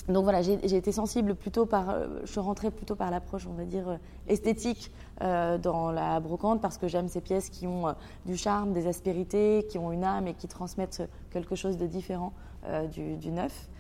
Donc 0.09 0.25
voilà, 0.25 0.43
j'ai 0.43 0.77
été 0.77 0.93
sensible 0.93 1.35
plutôt 1.35 1.67
par, 1.67 1.91
euh, 1.91 2.07
je 2.25 2.41
rentrais 2.41 2.71
plutôt 2.71 2.95
par 2.95 3.11
l'approche, 3.11 3.47
on 3.47 3.53
va 3.53 3.65
dire, 3.65 3.89
euh, 3.89 3.97
esthétique 4.29 4.91
euh, 5.23 5.59
dans 5.59 5.93
la 5.93 6.19
brocante 6.21 6.61
parce 6.61 6.79
que 6.79 6.89
j'aime 6.89 7.09
ces 7.09 7.21
pièces 7.21 7.51
qui 7.51 7.67
ont 7.67 7.95
du 8.25 8.37
charme, 8.37 8.73
des 8.73 8.87
aspérités, 8.87 9.67
qui 9.69 9.79
ont 9.79 9.93
une 9.93 10.05
âme 10.05 10.27
et 10.27 10.35
qui 10.35 10.49
transmettent 10.49 11.03
quelque 11.31 11.55
chose 11.55 11.77
de 11.77 11.87
différent 11.87 12.33
du, 12.93 13.31
neuf. 13.31 13.71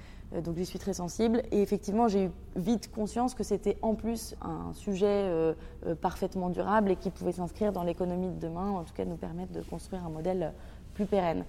donc 0.42 0.56
j'y 0.56 0.64
suis 0.64 0.78
très 0.78 0.94
sensible 0.94 1.42
et 1.50 1.60
effectivement 1.60 2.08
j'ai 2.08 2.24
eu 2.24 2.30
vite 2.56 2.90
conscience 2.90 3.34
que 3.34 3.44
c'était 3.44 3.76
en 3.82 3.94
plus 3.94 4.34
un 4.40 4.72
sujet 4.72 5.54
parfaitement 6.00 6.48
durable 6.48 6.90
et 6.90 6.96
qui 6.96 7.10
pouvait 7.10 7.32
s'inscrire 7.32 7.72
dans 7.72 7.82
l'économie 7.82 8.28
de 8.28 8.40
demain, 8.40 8.70
en 8.70 8.84
tout 8.84 8.94
cas 8.94 9.04
nous 9.04 9.16
permettre 9.16 9.52
de 9.52 9.60
construire 9.60 10.04
un 10.06 10.08
modèle 10.08 10.54
plus 10.94 11.04
pérenne. 11.04 11.44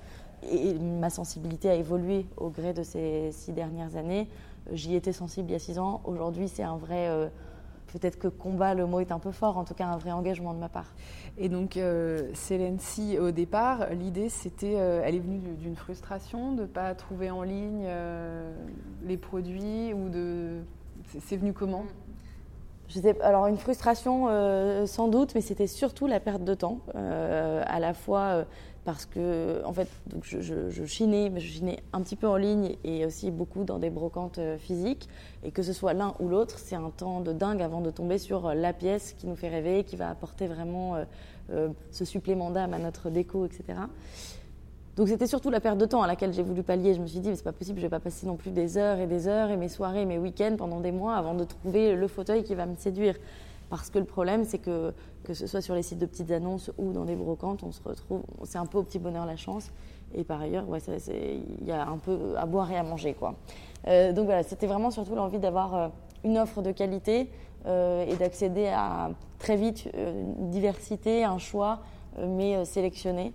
Et 0.51 0.73
ma 0.73 1.09
sensibilité 1.09 1.69
a 1.69 1.75
évolué 1.75 2.25
au 2.37 2.49
gré 2.49 2.73
de 2.73 2.83
ces 2.83 3.31
six 3.31 3.51
dernières 3.51 3.95
années. 3.95 4.27
J'y 4.71 4.95
étais 4.95 5.13
sensible 5.13 5.49
il 5.49 5.53
y 5.53 5.55
a 5.55 5.59
six 5.59 5.79
ans. 5.79 6.01
Aujourd'hui, 6.05 6.47
c'est 6.47 6.63
un 6.63 6.77
vrai. 6.77 7.07
Euh, 7.07 7.27
peut-être 7.91 8.17
que 8.17 8.27
combat, 8.27 8.73
le 8.73 8.85
mot 8.85 8.99
est 8.99 9.11
un 9.11 9.19
peu 9.19 9.31
fort, 9.31 9.57
en 9.57 9.63
tout 9.63 9.73
cas 9.73 9.85
un 9.85 9.97
vrai 9.97 10.11
engagement 10.11 10.53
de 10.53 10.59
ma 10.59 10.69
part. 10.69 10.93
Et 11.37 11.49
donc, 11.49 11.77
euh, 11.77 12.29
Célency, 12.33 13.17
au 13.19 13.31
départ, 13.31 13.87
l'idée, 13.91 14.29
c'était, 14.29 14.75
euh, 14.77 15.01
elle 15.03 15.15
est 15.15 15.19
venue 15.19 15.39
d'une 15.59 15.75
frustration 15.75 16.53
de 16.53 16.61
ne 16.61 16.67
pas 16.67 16.93
trouver 16.95 17.29
en 17.31 17.43
ligne 17.43 17.85
euh, 17.85 18.53
les 19.03 19.17
produits 19.17 19.93
ou 19.93 20.09
de. 20.09 20.61
C'est 21.19 21.37
venu 21.37 21.53
comment? 21.53 21.83
Alors 23.21 23.47
une 23.47 23.57
frustration 23.57 24.27
sans 24.85 25.07
doute, 25.07 25.33
mais 25.33 25.39
c'était 25.39 25.67
surtout 25.67 26.07
la 26.07 26.19
perte 26.19 26.43
de 26.43 26.53
temps, 26.53 26.79
à 26.93 27.79
la 27.79 27.93
fois 27.93 28.43
parce 28.83 29.05
que 29.05 29.61
en 29.65 29.73
fait 29.73 29.87
donc 30.07 30.23
je, 30.23 30.41
je, 30.41 30.85
chinais 30.85 31.29
mais 31.29 31.39
je 31.39 31.47
chinais 31.47 31.83
un 31.93 32.01
petit 32.01 32.15
peu 32.15 32.27
en 32.27 32.35
ligne 32.35 32.75
et 32.83 33.05
aussi 33.05 33.29
beaucoup 33.29 33.63
dans 33.63 33.79
des 33.79 33.89
brocantes 33.89 34.39
euh, 34.39 34.57
physiques. 34.57 35.07
Et 35.43 35.51
que 35.51 35.63
ce 35.63 35.73
soit 35.73 35.93
l'un 35.93 36.15
ou 36.19 36.27
l'autre 36.27 36.57
c'est 36.57 36.75
un 36.75 36.89
temps 36.89 37.21
de 37.21 37.33
dingue 37.33 37.61
avant 37.61 37.81
de 37.81 37.91
tomber 37.91 38.17
sur 38.17 38.47
euh, 38.47 38.53
la 38.53 38.73
pièce 38.73 39.13
qui 39.13 39.27
nous 39.27 39.35
fait 39.35 39.49
rêver 39.49 39.83
qui 39.83 39.95
va 39.95 40.09
apporter 40.09 40.47
vraiment 40.47 40.95
euh, 41.51 41.69
ce 41.91 42.05
supplément 42.05 42.49
d'âme 42.49 42.73
à 42.73 42.79
notre 42.79 43.09
déco 43.09 43.45
etc 43.45 43.79
donc 44.95 45.07
c'était 45.07 45.27
surtout 45.27 45.49
la 45.49 45.61
perte 45.61 45.77
de 45.77 45.85
temps 45.85 46.01
à 46.01 46.07
laquelle 46.07 46.33
j'ai 46.33 46.43
voulu 46.43 46.63
pallier. 46.63 46.93
Je 46.93 47.01
me 47.01 47.07
suis 47.07 47.19
dit 47.19 47.29
mais 47.29 47.35
c'est 47.35 47.43
pas 47.43 47.53
possible 47.53 47.79
je 47.79 47.85
vais 47.85 47.89
pas 47.89 47.99
passer 47.99 48.25
non 48.25 48.35
plus 48.35 48.51
des 48.51 48.77
heures 48.77 48.99
et 48.99 49.07
des 49.07 49.27
heures 49.27 49.49
et 49.49 49.57
mes 49.57 49.69
soirées 49.69 50.05
mes 50.05 50.17
week-ends 50.17 50.55
pendant 50.57 50.79
des 50.79 50.91
mois 50.91 51.15
avant 51.15 51.33
de 51.33 51.43
trouver 51.43 51.95
le 51.95 52.07
fauteuil 52.07 52.43
qui 52.43 52.55
va 52.55 52.65
me 52.65 52.75
séduire 52.75 53.15
parce 53.71 53.89
que 53.89 53.99
le 53.99 54.05
problème, 54.05 54.43
c'est 54.43 54.57
que, 54.57 54.93
que 55.23 55.33
ce 55.33 55.47
soit 55.47 55.61
sur 55.61 55.75
les 55.75 55.81
sites 55.81 55.97
de 55.97 56.05
petites 56.05 56.29
annonces 56.31 56.71
ou 56.77 56.91
dans 56.91 57.05
des 57.05 57.15
brocantes, 57.15 57.63
on 57.63 57.71
se 57.71 57.81
retrouve, 57.81 58.21
c'est 58.43 58.57
un 58.57 58.65
peu 58.65 58.77
au 58.77 58.83
petit 58.83 58.99
bonheur 58.99 59.25
la 59.25 59.37
chance. 59.37 59.71
Et 60.13 60.25
par 60.25 60.41
ailleurs, 60.41 60.65
il 61.07 61.65
y 61.65 61.71
a 61.71 61.87
un 61.87 61.97
peu 61.97 62.35
à 62.37 62.45
boire 62.45 62.69
et 62.69 62.75
à 62.75 62.83
manger. 62.83 63.13
Quoi. 63.13 63.35
Euh, 63.87 64.11
donc 64.11 64.25
voilà, 64.25 64.43
c'était 64.43 64.67
vraiment 64.67 64.91
surtout 64.91 65.15
l'envie 65.15 65.39
d'avoir 65.39 65.73
euh, 65.73 65.87
une 66.25 66.37
offre 66.37 66.61
de 66.61 66.73
qualité 66.73 67.29
euh, 67.65 68.05
et 68.05 68.17
d'accéder 68.17 68.67
à 68.67 69.11
très 69.39 69.55
vite 69.55 69.89
une 69.95 70.49
diversité, 70.49 71.23
un 71.23 71.37
choix, 71.37 71.79
mais 72.19 72.65
sélectionné. 72.65 73.31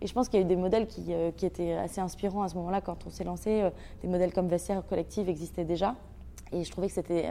Et 0.00 0.08
je 0.08 0.12
pense 0.12 0.28
qu'il 0.28 0.40
y 0.40 0.42
a 0.42 0.44
eu 0.44 0.48
des 0.48 0.56
modèles 0.56 0.88
qui, 0.88 1.14
qui 1.36 1.46
étaient 1.46 1.74
assez 1.74 2.00
inspirants 2.00 2.42
à 2.42 2.48
ce 2.48 2.56
moment-là 2.56 2.80
quand 2.80 3.06
on 3.06 3.10
s'est 3.10 3.22
lancé. 3.22 3.70
des 4.02 4.08
modèles 4.08 4.32
comme 4.32 4.48
Vestiaire 4.48 4.84
Collective 4.84 5.28
existaient 5.28 5.64
déjà. 5.64 5.94
Et 6.50 6.64
je 6.64 6.70
trouvais 6.72 6.88
que 6.88 6.92
c'était 6.92 7.26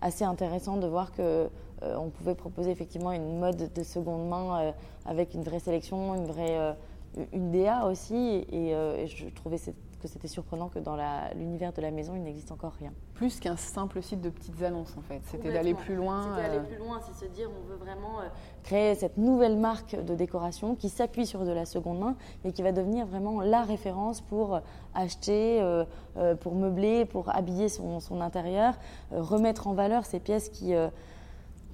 assez 0.00 0.24
intéressant 0.24 0.76
de 0.76 0.86
voir 0.86 1.12
que 1.12 1.48
euh, 1.82 1.96
on 1.96 2.10
pouvait 2.10 2.34
proposer 2.34 2.70
effectivement 2.70 3.12
une 3.12 3.38
mode 3.38 3.72
de 3.72 3.82
seconde 3.82 4.28
main 4.28 4.60
euh, 4.60 4.72
avec 5.06 5.34
une 5.34 5.42
vraie 5.42 5.60
sélection, 5.60 6.14
une 6.14 6.26
vraie 6.26 6.58
euh, 6.58 6.72
une 7.32 7.52
DA 7.52 7.86
aussi. 7.86 8.46
Et, 8.52 9.06
je 9.06 9.28
trouvais 9.28 9.56
que 9.56 10.06
c'était 10.06 10.28
surprenant 10.28 10.68
que 10.68 10.78
dans 10.78 10.96
l'univers 11.34 11.72
de 11.72 11.80
la 11.80 11.90
maison, 11.90 12.14
il 12.14 12.22
n'existe 12.22 12.52
encore 12.52 12.74
rien. 12.78 12.92
Plus 13.14 13.40
qu'un 13.40 13.56
simple 13.56 14.02
site 14.02 14.20
de 14.20 14.28
petites 14.28 14.62
annonces, 14.62 14.94
en 14.96 15.00
fait. 15.00 15.20
C'était 15.24 15.52
d'aller 15.52 15.74
plus 15.74 15.96
loin. 15.96 16.22
C'était 16.22 16.48
d'aller 16.48 16.68
plus 16.68 16.76
loin, 16.76 17.00
c'est 17.00 17.26
se 17.26 17.30
dire 17.32 17.48
on 17.50 17.68
veut 17.68 17.76
vraiment 17.76 18.18
créer 18.62 18.94
cette 18.94 19.16
nouvelle 19.16 19.56
marque 19.56 19.96
de 19.96 20.14
décoration 20.14 20.76
qui 20.76 20.88
s'appuie 20.88 21.26
sur 21.26 21.44
de 21.44 21.50
la 21.50 21.64
seconde 21.64 21.98
main, 21.98 22.16
mais 22.44 22.52
qui 22.52 22.62
va 22.62 22.70
devenir 22.70 23.06
vraiment 23.06 23.40
la 23.40 23.62
référence 23.62 24.20
pour 24.20 24.60
acheter, 24.94 25.60
pour 26.40 26.54
meubler, 26.54 27.04
pour 27.04 27.34
habiller 27.34 27.68
son, 27.68 27.98
son 27.98 28.20
intérieur, 28.20 28.74
remettre 29.10 29.66
en 29.66 29.72
valeur 29.72 30.04
ces 30.04 30.20
pièces 30.20 30.50
qui 30.50 30.74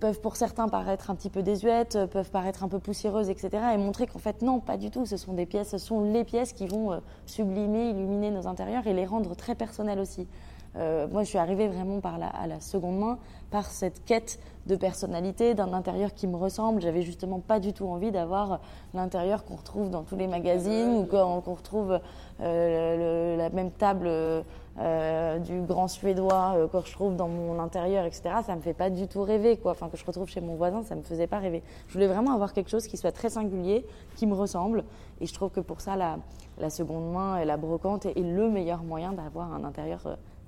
peuvent 0.04 0.20
pour 0.20 0.36
certains 0.36 0.68
paraître 0.68 1.10
un 1.10 1.14
petit 1.14 1.30
peu 1.30 1.42
désuètes, 1.42 1.98
peuvent 2.10 2.30
paraître 2.30 2.62
un 2.62 2.68
peu 2.68 2.78
poussiéreuses, 2.78 3.30
etc. 3.30 3.48
Et 3.72 3.78
montrer 3.78 4.06
qu'en 4.06 4.18
fait, 4.18 4.42
non, 4.42 4.60
pas 4.60 4.76
du 4.76 4.90
tout. 4.90 5.06
Ce 5.06 5.16
sont 5.16 5.32
des 5.32 5.46
pièces, 5.46 5.70
ce 5.70 5.78
sont 5.78 6.02
les 6.02 6.24
pièces 6.24 6.52
qui 6.52 6.66
vont 6.66 7.00
sublimer, 7.24 7.88
illuminer 7.88 8.30
nos 8.30 8.46
intérieurs 8.46 8.86
et 8.86 8.92
les 8.92 9.06
rendre 9.06 9.34
très 9.34 9.54
personnels 9.54 9.98
aussi. 9.98 10.26
Euh, 10.76 11.06
moi, 11.10 11.22
je 11.22 11.28
suis 11.28 11.38
arrivée 11.38 11.68
vraiment 11.68 12.00
par 12.00 12.18
la, 12.18 12.26
à 12.26 12.46
la 12.46 12.60
seconde 12.60 12.98
main, 12.98 13.18
par 13.50 13.66
cette 13.66 14.04
quête 14.04 14.40
de 14.66 14.76
personnalité, 14.76 15.54
d'un 15.54 15.72
intérieur 15.72 16.14
qui 16.14 16.26
me 16.26 16.36
ressemble. 16.36 16.80
J'avais 16.80 17.02
justement 17.02 17.38
pas 17.38 17.60
du 17.60 17.72
tout 17.72 17.86
envie 17.86 18.10
d'avoir 18.10 18.60
l'intérieur 18.94 19.44
qu'on 19.44 19.56
retrouve 19.56 19.90
dans 19.90 20.02
tous 20.02 20.16
les 20.16 20.26
magazines 20.26 20.94
ou 20.96 21.04
qu'on 21.04 21.40
retrouve 21.40 22.00
euh, 22.40 23.36
la 23.36 23.50
même 23.50 23.70
table 23.70 24.08
euh, 24.08 25.38
du 25.38 25.60
grand 25.60 25.86
suédois 25.86 26.68
que 26.72 26.78
je 26.84 26.92
trouve 26.92 27.14
dans 27.14 27.28
mon 27.28 27.60
intérieur, 27.60 28.06
etc. 28.06 28.36
Ça 28.44 28.56
me 28.56 28.62
fait 28.62 28.72
pas 28.72 28.90
du 28.90 29.06
tout 29.06 29.22
rêver, 29.22 29.56
quoi. 29.56 29.72
Enfin, 29.72 29.88
que 29.88 29.96
je 29.96 30.04
retrouve 30.04 30.28
chez 30.28 30.40
mon 30.40 30.56
voisin, 30.56 30.82
ça 30.82 30.96
me 30.96 31.02
faisait 31.02 31.28
pas 31.28 31.38
rêver. 31.38 31.62
Je 31.86 31.92
voulais 31.92 32.08
vraiment 32.08 32.32
avoir 32.32 32.52
quelque 32.52 32.70
chose 32.70 32.86
qui 32.86 32.96
soit 32.96 33.12
très 33.12 33.30
singulier, 33.30 33.86
qui 34.16 34.26
me 34.26 34.34
ressemble. 34.34 34.82
Et 35.20 35.26
je 35.26 35.34
trouve 35.34 35.50
que 35.50 35.60
pour 35.60 35.80
ça, 35.80 35.94
la, 35.94 36.70
seconde 36.70 37.12
main 37.12 37.38
et 37.38 37.44
la 37.44 37.56
brocante 37.56 38.06
est 38.06 38.18
le 38.18 38.48
meilleur 38.48 38.82
moyen 38.82 39.12
d'avoir 39.12 39.52
un 39.52 39.62
intérieur 39.62 40.00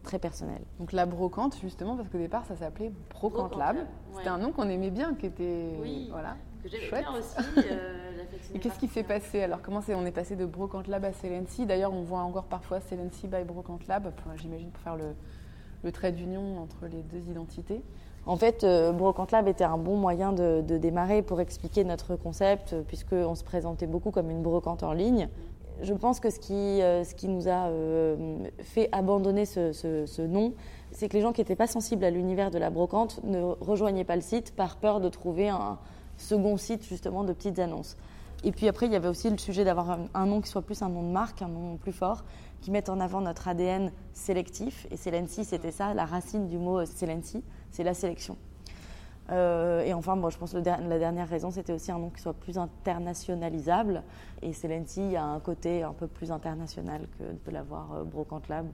très 0.06 0.18
personnel. 0.18 0.62
Donc 0.78 0.92
la 0.92 1.04
brocante, 1.04 1.58
justement, 1.60 1.96
parce 1.96 2.08
qu'au 2.08 2.18
départ, 2.18 2.46
ça 2.46 2.56
s'appelait 2.56 2.92
Brocante 3.10 3.56
Lab. 3.56 3.76
C'était 4.16 4.28
un 4.28 4.38
nom 4.38 4.52
qu'on 4.52 4.68
aimait 4.70 4.90
bien, 4.90 5.14
qui 5.14 5.26
était 5.26 5.74
oui, 5.82 6.08
voilà, 6.10 6.36
que 6.62 6.68
chouette. 6.70 7.04
Bien 7.04 7.18
aussi. 7.18 7.68
Euh, 7.70 8.22
Et 8.54 8.58
qu'est-ce 8.58 8.78
qui 8.78 8.88
s'est 8.88 9.02
passé 9.02 9.42
Alors, 9.42 9.60
comment 9.60 9.82
c'est 9.82 9.94
On 9.94 10.06
est 10.06 10.12
passé 10.12 10.36
de 10.36 10.46
Brocante 10.46 10.88
Lab 10.88 11.04
à 11.04 11.12
Celency. 11.12 11.66
D'ailleurs, 11.66 11.92
on 11.92 12.02
voit 12.02 12.20
encore 12.20 12.44
parfois 12.44 12.80
Celency 12.80 13.26
by 13.26 13.44
Brocante 13.44 13.86
Lab, 13.86 14.12
j'imagine 14.36 14.70
pour 14.70 14.82
faire 14.82 14.96
le, 14.96 15.14
le 15.84 15.92
trait 15.92 16.12
d'union 16.12 16.58
entre 16.60 16.86
les 16.86 17.02
deux 17.02 17.30
identités. 17.30 17.82
En 18.24 18.36
fait, 18.36 18.64
euh, 18.64 18.92
Brocante 18.92 19.30
Lab 19.30 19.46
était 19.46 19.64
un 19.64 19.78
bon 19.78 19.96
moyen 19.96 20.32
de, 20.32 20.62
de, 20.66 20.78
démarrer 20.78 21.22
pour 21.22 21.40
expliquer 21.40 21.84
notre 21.84 22.16
concept, 22.16 22.74
puisqu'on 22.88 23.34
se 23.34 23.44
présentait 23.44 23.86
beaucoup 23.86 24.10
comme 24.10 24.30
une 24.30 24.42
brocante 24.42 24.82
en 24.82 24.92
ligne 24.92 25.28
je 25.82 25.94
pense 25.94 26.20
que 26.20 26.30
ce 26.30 26.38
qui, 26.38 26.82
euh, 26.82 27.04
nous 27.24 27.48
a 27.48 27.68
euh, 27.68 28.38
fait 28.60 28.88
abandonner 28.92 29.44
ce, 29.44 30.26
nom, 30.26 30.54
c'est 30.92 31.08
que 31.08 31.14
les 31.14 31.20
gens 31.20 31.32
qui 31.32 31.40
n'étaient 31.40 31.56
pas 31.56 31.66
sensibles 31.66 32.04
à 32.04 32.10
l'univers 32.10 32.50
de 32.50 32.58
la 32.58 32.70
brocante 32.70 33.20
ne 33.24 33.40
rejoignaient 33.40 34.04
pas 34.04 34.16
le 34.16 34.22
site 34.22 34.54
par 34.54 34.76
peur 34.76 35.00
de 35.00 35.08
trouver 35.08 35.48
un 35.48 35.78
second 36.16 36.56
site 36.56 36.84
justement 36.84 37.24
de 37.24 37.32
petites 37.32 37.58
annonces. 37.58 37.96
Et 38.44 38.52
puis 38.52 38.68
après, 38.68 38.86
il 38.86 38.92
y 38.92 38.96
avait 38.96 39.08
aussi 39.08 39.28
le 39.30 39.38
sujet 39.38 39.64
d'avoir 39.64 39.98
un, 40.14 40.26
nom 40.26 40.40
qui 40.40 40.48
soit 40.48 40.62
plus 40.62 40.82
un 40.82 40.88
nom 40.88 41.02
de 41.02 41.12
marque, 41.12 41.42
un 41.42 41.48
nom 41.48 41.76
plus 41.76 41.92
fort, 41.92 42.24
qui 42.60 42.70
mette 42.70 42.88
en 42.88 43.00
avant 43.00 43.20
notre 43.20 43.48
ADN 43.48 43.92
sélectif. 44.12 44.86
Et 44.90 44.96
Celency, 44.96 45.44
c'était 45.44 45.72
ça, 45.72 45.94
la 45.94 46.04
racine 46.04 46.46
du 46.46 46.58
mot 46.58 46.84
Celency, 46.84 47.42
c'est 47.70 47.84
la 47.84 47.94
sélection. 47.94 48.36
Euh, 49.30 49.84
et 49.84 49.92
enfin, 49.92 50.16
moi, 50.16 50.30
je 50.30 50.38
pense 50.38 50.52
que 50.52 50.58
la 50.58 50.98
dernière 50.98 51.28
raison, 51.28 51.50
c'était 51.50 51.72
aussi 51.72 51.90
un 51.90 51.98
nom 51.98 52.10
qui 52.10 52.22
soit 52.22 52.34
plus 52.34 52.58
internationalisable. 52.58 54.02
Et 54.42 54.52
Celency 54.52 55.16
a 55.16 55.24
un 55.24 55.40
côté 55.40 55.82
un 55.82 55.92
peu 55.92 56.06
plus 56.06 56.30
international 56.30 57.06
que 57.18 57.24
de 57.24 57.54
l'avoir 57.54 57.92
euh, 57.94 58.04
Brocante 58.04 58.48
Lab. 58.48 58.66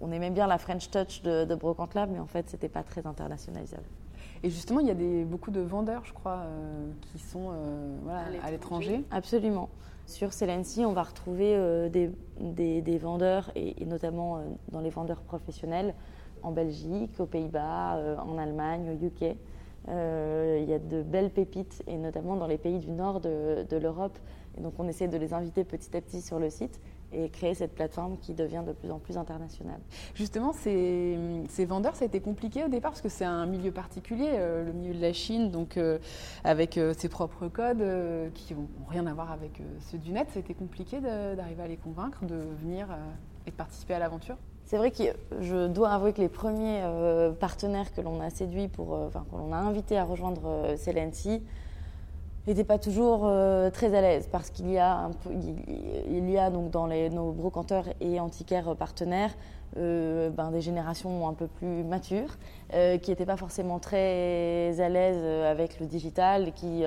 On, 0.00 0.10
aimait 0.10 0.30
bien 0.30 0.46
la 0.46 0.58
French 0.58 0.90
Touch 0.90 1.22
de, 1.22 1.44
de 1.44 1.54
Brocante 1.54 1.94
Lab, 1.94 2.10
mais 2.10 2.18
en 2.18 2.26
fait, 2.26 2.48
c'était 2.48 2.68
pas 2.68 2.82
très 2.82 3.06
internationalisable. 3.06 3.84
Et 4.42 4.50
justement, 4.50 4.80
il 4.80 4.86
y 4.86 4.90
a 4.90 4.94
des, 4.94 5.24
beaucoup 5.24 5.50
de 5.50 5.60
vendeurs, 5.60 6.04
je 6.04 6.12
crois, 6.12 6.40
euh, 6.44 6.90
qui 7.02 7.18
sont 7.18 7.52
voilà, 8.02 8.24
à 8.42 8.50
l'étranger. 8.50 9.04
Absolument. 9.10 9.68
Sur 10.06 10.32
Celency, 10.32 10.84
on 10.84 10.92
va 10.92 11.02
retrouver 11.02 11.88
des, 11.90 12.10
des, 12.40 12.80
des, 12.80 12.98
vendeurs, 12.98 13.50
et, 13.54 13.82
et 13.82 13.86
notamment 13.86 14.40
dans 14.70 14.80
les 14.80 14.90
vendeurs 14.90 15.20
professionnels, 15.20 15.94
en 16.42 16.52
Belgique, 16.52 17.18
aux 17.18 17.26
Pays-Bas, 17.26 18.18
en 18.24 18.38
Allemagne, 18.38 18.90
au 18.90 19.04
UK. 19.04 19.36
Euh, 19.88 20.58
il 20.60 20.68
y 20.68 20.74
a 20.74 20.78
de 20.78 21.02
belles 21.02 21.30
pépites, 21.30 21.82
et 21.86 21.96
notamment 21.96 22.36
dans 22.36 22.46
les 22.46 22.58
pays 22.58 22.78
du 22.78 22.90
nord 22.90 23.20
de, 23.20 23.76
l'Europe. 23.76 24.18
Donc 24.58 24.74
on 24.78 24.88
essaie 24.88 25.08
de 25.08 25.16
les 25.16 25.32
inviter 25.34 25.64
petit 25.64 25.94
à 25.96 26.00
petit 26.00 26.22
sur 26.22 26.38
le 26.38 26.48
site 26.48 26.80
et 27.12 27.28
créer 27.28 27.54
cette 27.54 27.74
plateforme 27.74 28.18
qui 28.18 28.34
devient 28.34 28.64
de 28.66 28.72
plus 28.72 28.90
en 28.90 28.98
plus 28.98 29.16
internationale. 29.16 29.80
Justement, 30.14 30.52
ces, 30.52 31.16
vendeurs, 31.66 31.94
ça 31.94 32.04
a 32.04 32.06
été 32.06 32.20
compliqué 32.20 32.64
au 32.64 32.68
départ 32.68 32.92
parce 32.92 33.02
que 33.02 33.08
c'est 33.08 33.24
un 33.24 33.46
milieu 33.46 33.70
particulier, 33.70 34.30
euh, 34.32 34.64
le 34.64 34.72
milieu 34.72 34.94
de 34.94 35.00
la 35.00 35.12
Chine, 35.12 35.50
donc 35.50 35.76
euh, 35.76 35.98
avec 36.42 36.80
ses 36.96 37.08
propres 37.08 37.48
codes 37.48 37.84
qui 38.34 38.54
n'ont 38.54 38.66
rien 38.88 39.06
à 39.06 39.14
voir 39.14 39.30
avec 39.30 39.62
ceux 39.80 39.98
du 39.98 40.12
net. 40.12 40.28
Ça 40.30 40.38
a 40.38 40.40
été 40.40 40.54
compliqué 40.54 41.00
d'arriver 41.00 41.62
à 41.62 41.68
les 41.68 41.76
convaincre 41.76 42.24
de 42.24 42.36
venir 42.60 42.88
et 43.46 43.50
de 43.50 43.56
participer 43.56 43.94
à 43.94 43.98
l'aventure 43.98 44.36
c'est 44.66 44.78
vrai 44.78 44.90
que 44.90 45.04
je 45.40 45.68
dois 45.68 45.90
avouer 45.90 46.12
que 46.12 46.20
les 46.20 46.28
premiers 46.28 46.80
euh, 46.82 47.30
partenaires 47.30 47.94
que 47.94 48.00
l'on 48.00 48.20
a 48.20 48.30
séduits, 48.30 48.66
pour, 48.66 48.94
euh, 48.94 49.06
enfin, 49.06 49.24
que 49.30 49.36
l'on 49.36 49.52
a 49.52 49.58
invités 49.58 49.96
à 49.96 50.02
rejoindre 50.02 50.42
euh, 50.44 50.76
Celency, 50.76 51.40
n'étaient 52.48 52.64
pas 52.64 52.78
toujours 52.78 53.28
très 53.72 53.92
à 53.92 54.00
l'aise 54.00 54.28
parce 54.30 54.50
qu'il 54.50 54.70
y 54.70 54.78
a, 54.78 55.10
il, 56.08 56.30
y 56.30 56.38
a 56.38 56.48
donc 56.48 56.70
dans 56.70 56.86
nos 56.86 57.32
brocanteurs 57.32 57.86
et 58.00 58.20
antiquaires 58.20 58.76
partenaires 58.76 59.34
ben, 59.74 60.52
des 60.52 60.60
générations 60.60 61.26
un 61.26 61.32
peu 61.32 61.48
plus 61.48 61.82
matures 61.82 62.36
qui 62.70 63.10
n'étaient 63.10 63.26
pas 63.26 63.36
forcément 63.36 63.80
très 63.80 64.80
à 64.80 64.88
l'aise 64.88 65.24
avec 65.44 65.80
le 65.80 65.86
digital, 65.86 66.52
qui 66.52 66.84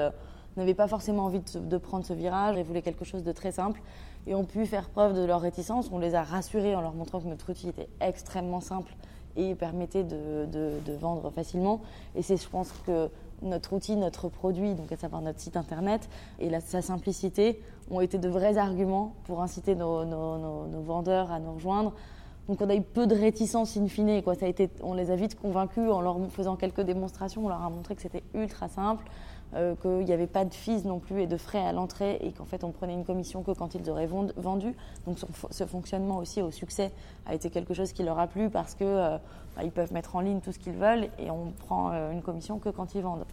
n'avaient 0.55 0.73
pas 0.73 0.87
forcément 0.87 1.25
envie 1.25 1.41
de, 1.41 1.59
de 1.59 1.77
prendre 1.77 2.05
ce 2.05 2.13
virage 2.13 2.55
et 2.55 2.63
voulaient 2.63 2.81
quelque 2.81 3.03
chose 3.03 3.25
de 3.25 3.33
très 3.33 3.51
simple 3.51 3.81
et 4.27 4.35
ont 4.35 4.45
pu 4.45 4.65
faire 4.65 4.89
preuve 4.89 5.15
de 5.15 5.23
leur 5.23 5.41
réticence. 5.41 5.89
On 5.91 5.99
les 5.99 6.15
a 6.15 6.23
rassurés 6.23 6.75
en 6.75 6.81
leur 6.81 6.93
montrant 6.93 7.19
que 7.19 7.27
notre 7.27 7.49
outil 7.51 7.69
était 7.69 7.89
extrêmement 8.01 8.61
simple 8.61 8.95
et 9.35 9.55
permettait 9.55 10.03
de, 10.03 10.45
de, 10.45 10.93
vendre 10.93 11.29
facilement. 11.29 11.81
Et 12.15 12.21
c'est, 12.21 12.37
je 12.37 12.49
pense, 12.49 12.71
que 12.85 13.09
notre 13.41 13.73
outil, 13.73 13.95
notre 13.95 14.27
produit, 14.27 14.73
donc 14.73 14.91
à 14.91 14.97
savoir 14.97 15.21
notre 15.21 15.39
site 15.39 15.55
internet 15.55 16.09
et 16.39 16.49
sa 16.59 16.81
simplicité, 16.81 17.61
ont 17.89 18.01
été 18.01 18.17
de 18.17 18.27
vrais 18.27 18.57
arguments 18.57 19.13
pour 19.25 19.41
inciter 19.41 19.75
nos, 19.75 20.03
nos, 20.03 20.67
nos, 20.67 20.81
vendeurs 20.81 21.31
à 21.31 21.39
nous 21.39 21.53
rejoindre. 21.53 21.93
Donc 22.47 22.61
on 22.61 22.69
a 22.69 22.75
eu 22.75 22.81
peu 22.81 23.07
de 23.07 23.15
réticence 23.15 23.77
in 23.77 23.87
fine. 23.87 24.21
Quoi. 24.23 24.35
Ça 24.35 24.45
a 24.45 24.49
été, 24.49 24.69
on 24.81 24.93
les 24.93 25.11
a 25.11 25.15
vite 25.15 25.39
convaincus 25.39 25.89
en 25.89 26.01
leur 26.01 26.17
faisant 26.31 26.55
quelques 26.55 26.81
démonstrations. 26.81 27.45
On 27.45 27.49
leur 27.49 27.61
a 27.61 27.69
montré 27.69 27.95
que 27.95 28.01
c'était 28.01 28.23
ultra 28.33 28.67
simple, 28.67 29.05
euh, 29.55 29.73
qu'il 29.81 30.05
n'y 30.05 30.11
avait 30.11 30.27
pas 30.27 30.45
de 30.45 30.53
fees 30.53 30.85
non 30.85 30.99
plus 30.99 31.21
et 31.21 31.27
de 31.27 31.35
frais 31.35 31.65
à 31.65 31.71
l'entrée 31.71 32.19
et 32.21 32.31
qu'en 32.31 32.45
fait 32.45 32.63
on 32.63 32.69
prenait 32.69 32.93
une 32.93 33.03
commission 33.03 33.41
que 33.41 33.49
quand 33.49 33.73
ils 33.73 33.89
auraient 33.89 34.07
vendu. 34.37 34.75
Donc 35.07 35.17
ce 35.49 35.65
fonctionnement 35.65 36.17
aussi 36.17 36.43
au 36.43 36.51
succès 36.51 36.91
a 37.25 37.33
été 37.33 37.49
quelque 37.49 37.73
chose 37.73 37.91
qui 37.91 38.03
leur 38.03 38.19
a 38.19 38.27
plu 38.27 38.51
parce 38.51 38.75
qu'ils 38.75 38.85
euh, 38.85 39.17
bah, 39.55 39.63
peuvent 39.73 39.91
mettre 39.91 40.15
en 40.15 40.19
ligne 40.19 40.39
tout 40.39 40.51
ce 40.51 40.59
qu'ils 40.59 40.75
veulent 40.75 41.09
et 41.17 41.31
on 41.31 41.51
prend 41.65 41.91
euh, 41.91 42.11
une 42.11 42.21
commission 42.21 42.59
que 42.59 42.69
quand 42.69 42.93
ils 42.93 43.01
vendent. 43.01 43.25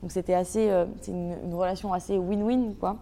Donc 0.00 0.10
c'était 0.10 0.34
assez, 0.34 0.70
c'est 1.00 1.10
une, 1.10 1.52
relation 1.52 1.92
assez 1.92 2.16
win-win 2.16 2.74
quoi. 2.78 2.96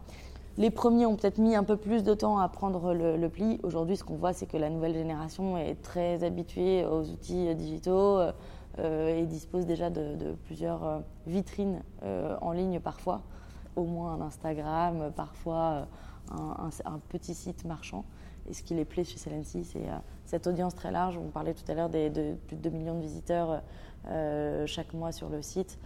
Les 0.59 0.70
premiers 0.70 1.05
ont 1.05 1.14
peut-être 1.14 1.37
mis 1.37 1.55
un 1.55 1.62
peu 1.62 1.76
plus 1.76 2.02
de 2.02 2.14
temps 2.14 2.38
à 2.38 2.48
prendre 2.48 2.94
le, 2.94 3.18
le 3.18 3.29
pli. 3.29 3.61
Aujourd'hui, 3.62 3.98
ce 3.98 4.02
qu'on 4.02 4.14
voit, 4.14 4.33
c'est 4.33 4.46
que 4.46 4.57
la 4.57 4.70
nouvelle 4.70 4.94
génération 4.94 5.59
est 5.59 5.74
très 5.83 6.24
habituée 6.24 6.87
aux 6.87 7.02
outils 7.02 7.55
digitaux. 7.55 8.18
Euh, 8.78 9.16
et 9.16 9.24
dispose 9.24 9.64
déjà 9.64 9.88
de, 9.88 10.34
plusieurs 10.44 10.84
euh, 10.84 10.98
vitrines 11.26 11.82
euh, 12.02 12.36
en 12.42 12.52
ligne 12.52 12.78
parfois, 12.78 13.22
au 13.74 13.84
moins 13.84 14.14
un 14.14 14.20
Instagram, 14.20 15.12
parfois 15.16 15.86
un, 16.30 16.98
petit 17.08 17.34
site 17.34 17.64
marchand. 17.64 18.04
Et 18.48 18.52
ce 18.52 18.62
qui 18.62 18.74
les 18.74 18.84
plaît 18.84 19.04
chez 19.04 19.16
Celency, 19.16 19.64
c'est 19.64 19.86
cette 20.24 20.46
audience 20.46 20.74
très 20.74 20.90
large. 20.90 21.16
On 21.16 21.30
parlait 21.30 21.54
tout 21.54 21.64
à 21.68 21.74
l'heure 21.74 21.88
de 21.88 22.34
plus 22.46 22.56
de 22.56 22.62
2 22.62 22.70
millions 22.70 22.94
de 22.94 23.00
visiteurs 23.00 23.62
chaque 24.66 24.94
mois 24.94 25.12
sur 25.12 25.28
le 25.28 25.42
site. 25.42 25.78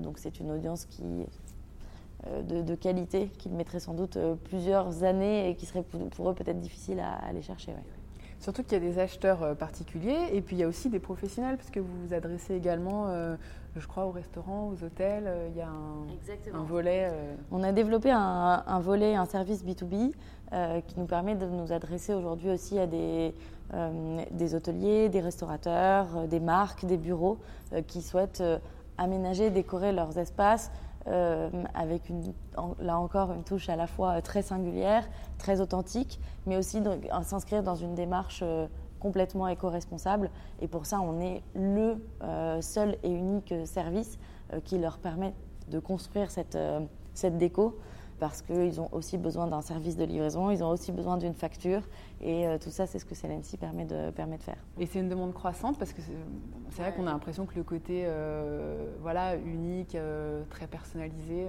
donc 0.00 0.18
c'est 0.18 0.40
une 0.40 0.50
audience 0.50 0.84
qui, 0.84 1.26
de, 2.26 2.60
de, 2.60 2.74
qualité 2.74 3.28
qui 3.38 3.48
mettrait 3.48 3.80
sans 3.80 3.94
doute 3.94 4.18
plusieurs 4.44 5.04
années 5.04 5.48
et 5.48 5.54
qui 5.54 5.64
serait 5.66 5.84
pour, 5.84 6.30
eux 6.30 6.34
peut-être 6.34 6.60
difficile 6.60 7.00
à, 7.00 7.14
aller 7.14 7.42
chercher. 7.42 7.72
Surtout 8.40 8.62
qu'il 8.62 8.74
y 8.74 8.76
a 8.76 8.80
des 8.80 8.98
acheteurs 8.98 9.42
euh, 9.42 9.54
particuliers 9.54 10.28
et 10.32 10.40
puis 10.40 10.56
il 10.56 10.60
y 10.60 10.62
a 10.62 10.68
aussi 10.68 10.88
des 10.88 11.00
professionnels 11.00 11.56
parce 11.56 11.70
que 11.70 11.80
vous 11.80 12.06
vous 12.06 12.14
adressez 12.14 12.54
également, 12.54 13.06
euh, 13.08 13.34
je 13.76 13.86
crois, 13.86 14.06
aux 14.06 14.12
restaurants, 14.12 14.68
aux 14.68 14.84
hôtels. 14.84 15.24
Euh, 15.26 15.48
il 15.50 15.56
y 15.56 15.60
a 15.60 15.68
un, 15.68 16.62
volet. 16.62 17.10
On 17.50 17.62
a 17.64 17.72
développé 17.72 18.10
un, 18.12 18.80
volet, 18.80 19.16
un 19.16 19.26
service 19.26 19.64
B2B 19.64 20.12
qui 20.86 20.98
nous 20.98 21.06
permet 21.06 21.34
de 21.34 21.46
nous 21.46 21.72
adresser 21.72 22.14
aujourd'hui 22.14 22.50
aussi 22.50 22.78
à 22.78 22.86
des, 22.86 23.34
des 24.30 24.54
hôteliers, 24.54 25.08
des 25.08 25.20
restaurateurs, 25.20 26.26
des 26.26 26.40
marques, 26.40 26.86
des 26.86 26.96
bureaux 26.96 27.38
qui 27.86 28.00
souhaitent 28.00 28.42
aménager, 28.96 29.50
décorer 29.50 29.92
leurs 29.92 30.16
espaces 30.16 30.70
euh, 31.06 31.48
avec 31.74 32.02
là 32.80 32.98
encore 32.98 33.32
une 33.32 33.44
touche 33.44 33.68
à 33.68 33.76
la 33.76 33.86
fois 33.86 34.16
euh, 34.16 34.20
très 34.20 34.42
singulière, 34.42 35.08
très 35.38 35.60
authentique, 35.60 36.20
mais 36.46 36.56
aussi 36.56 36.82
s'inscrire 37.22 37.62
dans 37.62 37.76
une 37.76 37.94
démarche 37.94 38.40
euh, 38.42 38.66
complètement 39.00 39.48
éco-responsable. 39.48 40.30
Et 40.60 40.68
pour 40.68 40.86
ça, 40.86 41.00
on 41.00 41.20
est 41.20 41.42
le 41.54 41.96
seul 42.60 42.98
et 43.04 43.10
unique 43.10 43.54
service 43.64 44.18
qui 44.64 44.76
leur 44.76 44.98
permet 44.98 45.34
de 45.70 45.78
construire 45.78 46.32
cette, 46.32 46.58
cette 47.14 47.38
déco 47.38 47.78
parce 48.18 48.42
qu'ils 48.42 48.80
ont 48.80 48.88
aussi 48.92 49.18
besoin 49.18 49.46
d'un 49.46 49.60
service 49.60 49.96
de 49.96 50.04
livraison, 50.04 50.50
ils 50.50 50.62
ont 50.62 50.70
aussi 50.70 50.92
besoin 50.92 51.16
d'une 51.16 51.34
facture. 51.34 51.82
Et 52.20 52.46
tout 52.60 52.70
ça, 52.70 52.86
c'est 52.86 52.98
ce 52.98 53.04
que 53.04 53.14
Celency 53.14 53.56
permet 53.56 53.84
de, 53.84 54.10
permet 54.10 54.38
de 54.38 54.42
faire. 54.42 54.56
Et 54.78 54.86
c'est 54.86 54.98
une 54.98 55.08
demande 55.08 55.32
croissante 55.32 55.78
parce 55.78 55.92
que 55.92 56.02
c'est 56.70 56.82
vrai 56.82 56.92
qu'on 56.92 57.06
a 57.06 57.12
l'impression 57.12 57.46
que 57.46 57.54
le 57.54 57.62
côté 57.62 58.06
voilà, 59.00 59.36
unique, 59.36 59.96
très 60.50 60.66
personnalisé, 60.66 61.46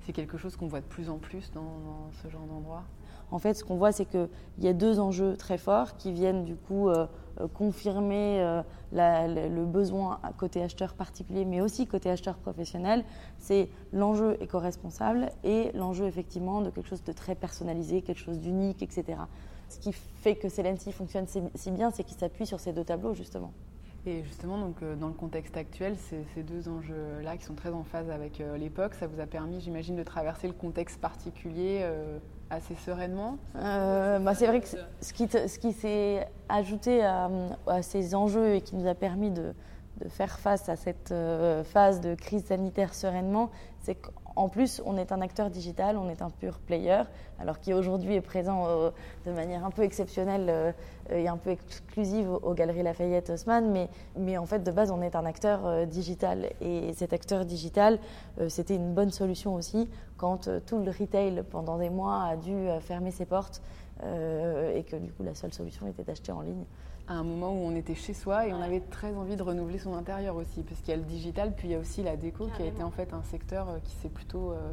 c'est 0.00 0.12
quelque 0.12 0.36
chose 0.36 0.56
qu'on 0.56 0.66
voit 0.66 0.80
de 0.80 0.86
plus 0.86 1.08
en 1.10 1.18
plus 1.18 1.52
dans 1.52 2.10
ce 2.22 2.28
genre 2.28 2.46
d'endroit. 2.46 2.82
En 3.30 3.38
fait, 3.38 3.54
ce 3.54 3.64
qu'on 3.64 3.76
voit, 3.76 3.92
c'est 3.92 4.04
qu'il 4.04 4.28
y 4.60 4.68
a 4.68 4.72
deux 4.72 5.00
enjeux 5.00 5.36
très 5.36 5.58
forts 5.58 5.96
qui 5.96 6.12
viennent 6.12 6.44
du 6.44 6.54
coup 6.54 6.88
euh, 6.88 6.94
euh, 7.02 7.06
confirmer 7.52 8.40
euh, 8.40 8.62
le 8.92 9.64
besoin 9.64 10.20
côté 10.38 10.62
acheteur 10.62 10.94
particulier, 10.94 11.44
mais 11.44 11.60
aussi 11.60 11.86
côté 11.86 12.10
acheteur 12.10 12.36
professionnel. 12.36 13.04
C'est 13.38 13.68
l'enjeu 13.92 14.36
éco-responsable 14.40 15.30
et 15.42 15.70
l'enjeu 15.74 16.06
effectivement 16.06 16.60
de 16.60 16.70
quelque 16.70 16.88
chose 16.88 17.04
de 17.04 17.12
très 17.12 17.34
personnalisé, 17.34 18.02
quelque 18.02 18.20
chose 18.20 18.40
d'unique, 18.40 18.82
etc. 18.82 19.18
Ce 19.68 19.78
qui 19.78 19.92
fait 19.92 20.36
que 20.36 20.48
Celency 20.48 20.92
fonctionne 20.92 21.26
si 21.26 21.70
bien, 21.70 21.90
c'est 21.90 22.04
qu'il 22.04 22.16
s'appuie 22.16 22.46
sur 22.46 22.60
ces 22.60 22.72
deux 22.72 22.84
tableaux 22.84 23.14
justement. 23.14 23.52
Et 24.06 24.22
justement, 24.22 24.58
donc, 24.58 24.84
dans 24.98 25.08
le 25.08 25.14
contexte 25.14 25.56
actuel, 25.56 25.96
ces, 25.96 26.42
deux 26.42 26.68
enjeux-là 26.68 27.36
qui 27.38 27.44
sont 27.44 27.54
très 27.54 27.70
en 27.70 27.84
phase 27.84 28.10
avec 28.10 28.42
l'époque, 28.58 28.94
ça 28.94 29.06
vous 29.06 29.18
a 29.18 29.26
permis, 29.26 29.60
j'imagine, 29.60 29.96
de 29.96 30.02
traverser 30.02 30.46
le 30.46 30.52
contexte 30.52 31.00
particulier 31.00 31.82
assez 32.50 32.74
sereinement? 32.74 33.38
Euh, 33.56 34.18
bah, 34.18 34.34
C'est 34.34 34.46
vrai 34.46 34.60
que 34.60 34.66
ce 35.00 35.12
qui, 35.58 35.72
s'est 35.72 36.26
ajouté 36.48 37.04
à, 37.04 37.28
ces 37.82 38.14
enjeux 38.14 38.54
et 38.54 38.60
qui 38.60 38.76
nous 38.76 38.86
a 38.86 38.94
permis 38.94 39.30
de, 39.30 39.54
faire 40.08 40.38
face 40.38 40.68
à 40.68 40.76
cette 40.76 41.12
euh, 41.12 41.62
phase 41.62 42.00
de 42.00 42.14
crise 42.14 42.44
sanitaire 42.46 42.94
sereinement, 42.94 43.50
c'est 43.80 43.94
que 43.94 44.08
en 44.36 44.48
plus, 44.48 44.82
on 44.84 44.96
est 44.96 45.12
un 45.12 45.20
acteur 45.20 45.50
digital, 45.50 45.96
on 45.96 46.08
est 46.08 46.22
un 46.22 46.30
pur 46.30 46.58
player, 46.58 47.02
alors 47.38 47.60
qui 47.60 47.72
aujourd'hui 47.72 48.14
est 48.14 48.20
présent 48.20 48.66
euh, 48.66 48.90
de 49.26 49.32
manière 49.32 49.64
un 49.64 49.70
peu 49.70 49.82
exceptionnelle 49.82 50.46
euh, 50.48 50.72
et 51.10 51.28
un 51.28 51.36
peu 51.36 51.50
exclusive 51.50 52.30
aux, 52.30 52.54
Galeries 52.54 52.82
Lafayette 52.82 53.30
Haussmann, 53.30 53.88
mais, 54.16 54.38
en 54.38 54.46
fait, 54.46 54.60
de 54.60 54.70
base, 54.70 54.90
on 54.90 55.02
est 55.02 55.14
un 55.14 55.24
acteur 55.24 55.66
euh, 55.66 55.84
digital. 55.84 56.50
Et 56.60 56.92
cet 56.94 57.12
acteur 57.12 57.44
digital, 57.44 57.98
c'était 58.48 58.76
une 58.76 58.94
bonne 58.94 59.10
solution 59.10 59.54
aussi 59.54 59.88
quand 60.16 60.48
tout 60.66 60.78
le 60.78 60.90
retail, 60.90 61.42
pendant 61.50 61.78
des 61.78 61.90
mois, 61.90 62.24
a 62.24 62.36
dû 62.36 62.68
fermer 62.80 63.10
ses 63.10 63.26
portes 63.26 63.62
et 64.02 64.84
que 64.84 64.96
du 64.96 65.12
coup, 65.12 65.22
la 65.22 65.34
seule 65.34 65.52
solution 65.52 65.86
était 65.86 66.02
d'acheter 66.02 66.32
en 66.32 66.40
ligne 66.40 66.64
à 67.06 67.14
un 67.14 67.22
moment 67.22 67.52
où 67.52 67.66
on 67.66 67.76
était 67.76 67.94
chez 67.94 68.14
soi 68.14 68.46
et 68.46 68.52
on 68.52 68.60
avait 68.60 68.80
très 68.80 69.14
envie 69.14 69.36
de 69.36 69.42
renouveler 69.42 69.78
son 69.78 69.94
intérieur 69.94 70.36
aussi, 70.36 70.62
parce 70.62 70.80
qu'il 70.80 70.90
y 70.90 70.94
a 70.94 70.96
le 70.96 71.02
digital, 71.02 71.54
puis 71.54 71.68
il 71.68 71.72
y 71.72 71.74
a 71.74 71.78
aussi 71.78 72.02
la 72.02 72.16
déco 72.16 72.48
qui 72.56 72.62
a 72.62 72.66
été 72.66 72.82
en 72.82 72.90
fait 72.90 73.12
un 73.12 73.22
secteur 73.22 73.68
euh, 73.68 73.78
qui 73.84 73.94
s'est 73.96 74.08
plutôt 74.08 74.52
euh, 74.52 74.72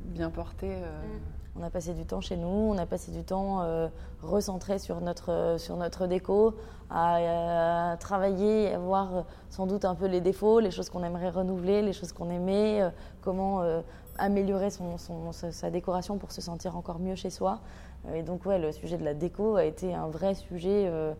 bien 0.00 0.30
porté. 0.30 0.68
Euh. 0.68 0.78
Mm. 0.78 1.60
On 1.60 1.62
a 1.62 1.70
passé 1.70 1.92
du 1.94 2.04
temps 2.04 2.20
chez 2.20 2.36
nous, 2.36 2.46
on 2.46 2.78
a 2.78 2.86
passé 2.86 3.10
du 3.10 3.24
temps 3.24 3.66
recentré 4.22 4.78
sur 4.78 5.00
notre, 5.00 5.56
sur 5.58 5.76
notre 5.76 6.06
déco, 6.06 6.54
à, 6.88 7.96
travailler, 7.98 8.72
à 8.72 8.78
voir 8.78 9.24
sans 9.50 9.66
doute 9.66 9.84
un 9.84 9.96
peu 9.96 10.06
les 10.06 10.20
défauts, 10.20 10.60
les 10.60 10.70
choses 10.70 10.88
qu'on 10.88 11.02
aimerait 11.02 11.30
renouveler, 11.30 11.82
les 11.82 11.92
choses 11.92 12.12
qu'on 12.12 12.30
aimait, 12.30 12.88
comment 13.22 13.64
améliorer 14.18 14.70
son, 14.70 14.96
sa 15.32 15.70
décoration 15.70 16.18
pour 16.18 16.32
se 16.32 16.40
sentir 16.40 16.76
encore 16.76 16.98
mieux 16.98 17.14
chez 17.14 17.30
soi. 17.30 17.60
Et 18.14 18.22
donc, 18.22 18.46
ouais, 18.46 18.58
le 18.58 18.72
sujet 18.72 18.96
de 18.96 19.04
la 19.04 19.14
déco 19.14 19.56
a 19.56 19.64
été 19.64 19.94
un 19.94 20.08
vrai 20.08 20.34
sujet 20.34 20.86
euh, 20.86 21.12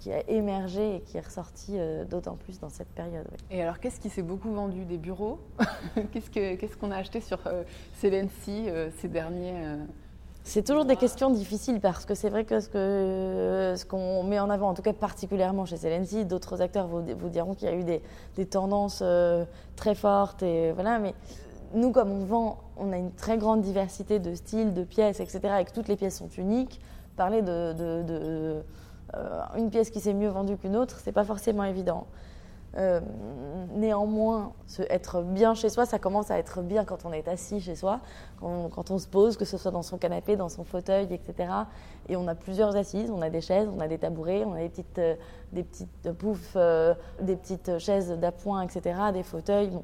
qui 0.00 0.12
a 0.12 0.28
émergé 0.28 0.96
et 0.96 1.00
qui 1.00 1.16
est 1.16 1.24
ressorti 1.24 1.72
euh, 1.74 2.04
d'autant 2.04 2.36
plus 2.36 2.60
dans 2.60 2.68
cette 2.68 2.88
période. 2.88 3.26
Et 3.50 3.62
alors, 3.62 3.80
qu'est-ce 3.80 4.00
qui 4.00 4.10
s'est 4.10 4.22
beaucoup 4.22 4.52
vendu 4.52 4.84
Des 4.84 4.98
bureaux 4.98 5.40
Qu'est-ce 6.12 6.76
qu'on 6.76 6.90
a 6.90 6.96
acheté 6.96 7.20
sur 7.20 7.38
euh, 7.46 7.64
Celency 7.94 8.68
ces 8.98 9.08
derniers 9.08 9.54
c'est 10.44 10.64
toujours 10.64 10.84
des 10.84 10.96
questions 10.96 11.30
difficiles 11.30 11.78
parce 11.78 12.04
que 12.04 12.16
c'est 12.16 12.28
vrai 12.28 12.44
que 12.44 12.58
ce 12.58 13.84
qu'on 13.84 14.24
met 14.24 14.40
en 14.40 14.50
avant, 14.50 14.70
en 14.70 14.74
tout 14.74 14.82
cas 14.82 14.92
particulièrement 14.92 15.66
chez 15.66 15.76
Celency, 15.76 16.24
d'autres 16.24 16.60
acteurs 16.60 16.88
vous, 16.88 17.00
vous 17.16 17.28
diront 17.28 17.54
qu'il 17.54 17.68
y 17.68 17.70
a 17.70 17.76
eu 17.76 17.84
des, 17.84 18.02
des 18.34 18.46
tendances 18.46 19.04
très 19.76 19.94
fortes 19.94 20.42
et 20.42 20.72
voilà, 20.72 20.98
mais 20.98 21.14
nous, 21.74 21.92
comme 21.92 22.10
on 22.10 22.24
vend, 22.24 22.58
on 22.76 22.92
a 22.92 22.96
une 22.96 23.12
très 23.12 23.38
grande 23.38 23.62
diversité 23.62 24.18
de 24.18 24.34
styles, 24.34 24.74
de 24.74 24.84
pièces, 24.84 25.20
etc., 25.20 25.40
et 25.60 25.64
que 25.64 25.72
toutes 25.72 25.88
les 25.88 25.96
pièces 25.96 26.18
sont 26.18 26.28
uniques. 26.28 26.80
Parler 27.16 27.42
de, 27.42 28.62
euh, 29.14 29.68
pièce 29.70 29.90
qui 29.90 30.00
s'est 30.00 30.14
mieux 30.14 30.28
vendue 30.28 30.56
qu'une 30.56 30.76
autre, 30.76 31.00
c'est 31.00 31.12
pas 31.12 31.24
forcément 31.24 31.64
évident. 31.64 32.06
Euh, 32.78 33.00
néanmoins, 33.74 34.54
être 34.88 35.20
bien 35.20 35.52
chez 35.54 35.68
soi, 35.68 35.84
ça 35.84 35.98
commence 35.98 36.30
à 36.30 36.38
être 36.38 36.62
bien 36.62 36.86
quand 36.86 37.04
on 37.04 37.12
est 37.12 37.28
assis 37.28 37.60
chez 37.60 37.74
soi, 37.74 38.00
quand, 38.40 38.90
on 38.90 38.98
se 38.98 39.06
pose, 39.06 39.36
que 39.36 39.44
ce 39.44 39.58
soit 39.58 39.70
dans 39.70 39.82
son 39.82 39.98
canapé, 39.98 40.36
dans 40.36 40.48
son 40.48 40.64
fauteuil, 40.64 41.06
etc. 41.12 41.52
Et 42.08 42.16
on 42.16 42.26
a 42.28 42.34
plusieurs 42.34 42.74
assises, 42.74 43.10
on 43.10 43.20
a 43.20 43.28
des 43.28 43.42
chaises, 43.42 43.68
on 43.68 43.80
a 43.80 43.88
des 43.88 43.98
tabourets, 43.98 44.44
on 44.46 44.54
a 44.54 44.60
des 44.60 44.70
petites, 44.70 44.98
euh, 44.98 45.16
des 45.52 45.64
petites 45.64 46.12
poufs, 46.12 46.56
des 47.20 47.36
petites 47.36 47.78
chaises 47.78 48.10
d'appoint, 48.12 48.62
etc., 48.62 48.94
des 49.12 49.22
fauteuils. 49.22 49.78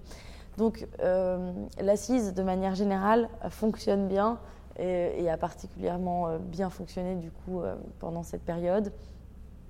Donc 0.59 0.89
euh, 1.01 1.53
l'assise, 1.81 2.35
de 2.35 2.43
manière 2.43 2.75
générale, 2.75 3.29
fonctionne 3.49 4.09
bien 4.09 4.39
et, 4.77 5.31
a 5.31 5.37
particulièrement 5.37 6.27
euh, 6.27 6.39
bien 6.39 6.69
fonctionné 6.69 7.15
du 7.15 7.31
coup 7.31 7.61
euh, 7.61 7.77
pendant 8.01 8.25
cette 8.25 8.43
période. 8.43 8.93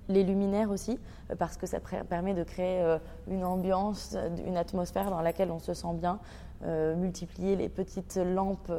Les 0.09 0.25
luminaires 0.25 0.71
aussi, 0.71 0.99
parce 1.39 1.59
que 1.59 1.67
ça 1.67 1.79
permet 2.09 2.33
de 2.33 2.43
créer 2.43 2.97
une 3.27 3.45
ambiance, 3.45 4.17
une 4.47 4.57
atmosphère 4.57 5.11
dans 5.11 5.21
laquelle 5.21 5.51
on 5.51 5.59
se 5.59 5.75
sent 5.75 5.93
bien. 5.93 6.19
multiplier 6.97 7.57
les 7.57 7.69
petites 7.69 8.17
lampes, 8.17 8.73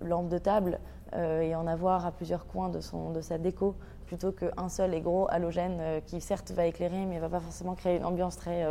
lampes 0.00 0.30
de 0.30 0.38
table 0.38 0.80
et 1.14 1.54
en 1.54 1.66
avoir 1.66 2.06
à 2.06 2.10
plusieurs 2.10 2.46
coins 2.46 2.70
de, 2.70 2.80
son, 2.80 3.10
de 3.10 3.20
sa 3.20 3.36
déco 3.36 3.74
plutôt 4.06 4.32
qu'un 4.32 4.70
seul 4.70 4.94
et 4.94 5.02
gros 5.02 5.26
halogène 5.28 6.00
qui 6.06 6.22
certes 6.22 6.52
va 6.52 6.64
éclairer 6.64 7.04
mais 7.04 7.18
va 7.18 7.28
pas 7.28 7.40
forcément 7.40 7.74
créer 7.74 7.98
une 7.98 8.06
ambiance 8.06 8.38
très 8.38 8.66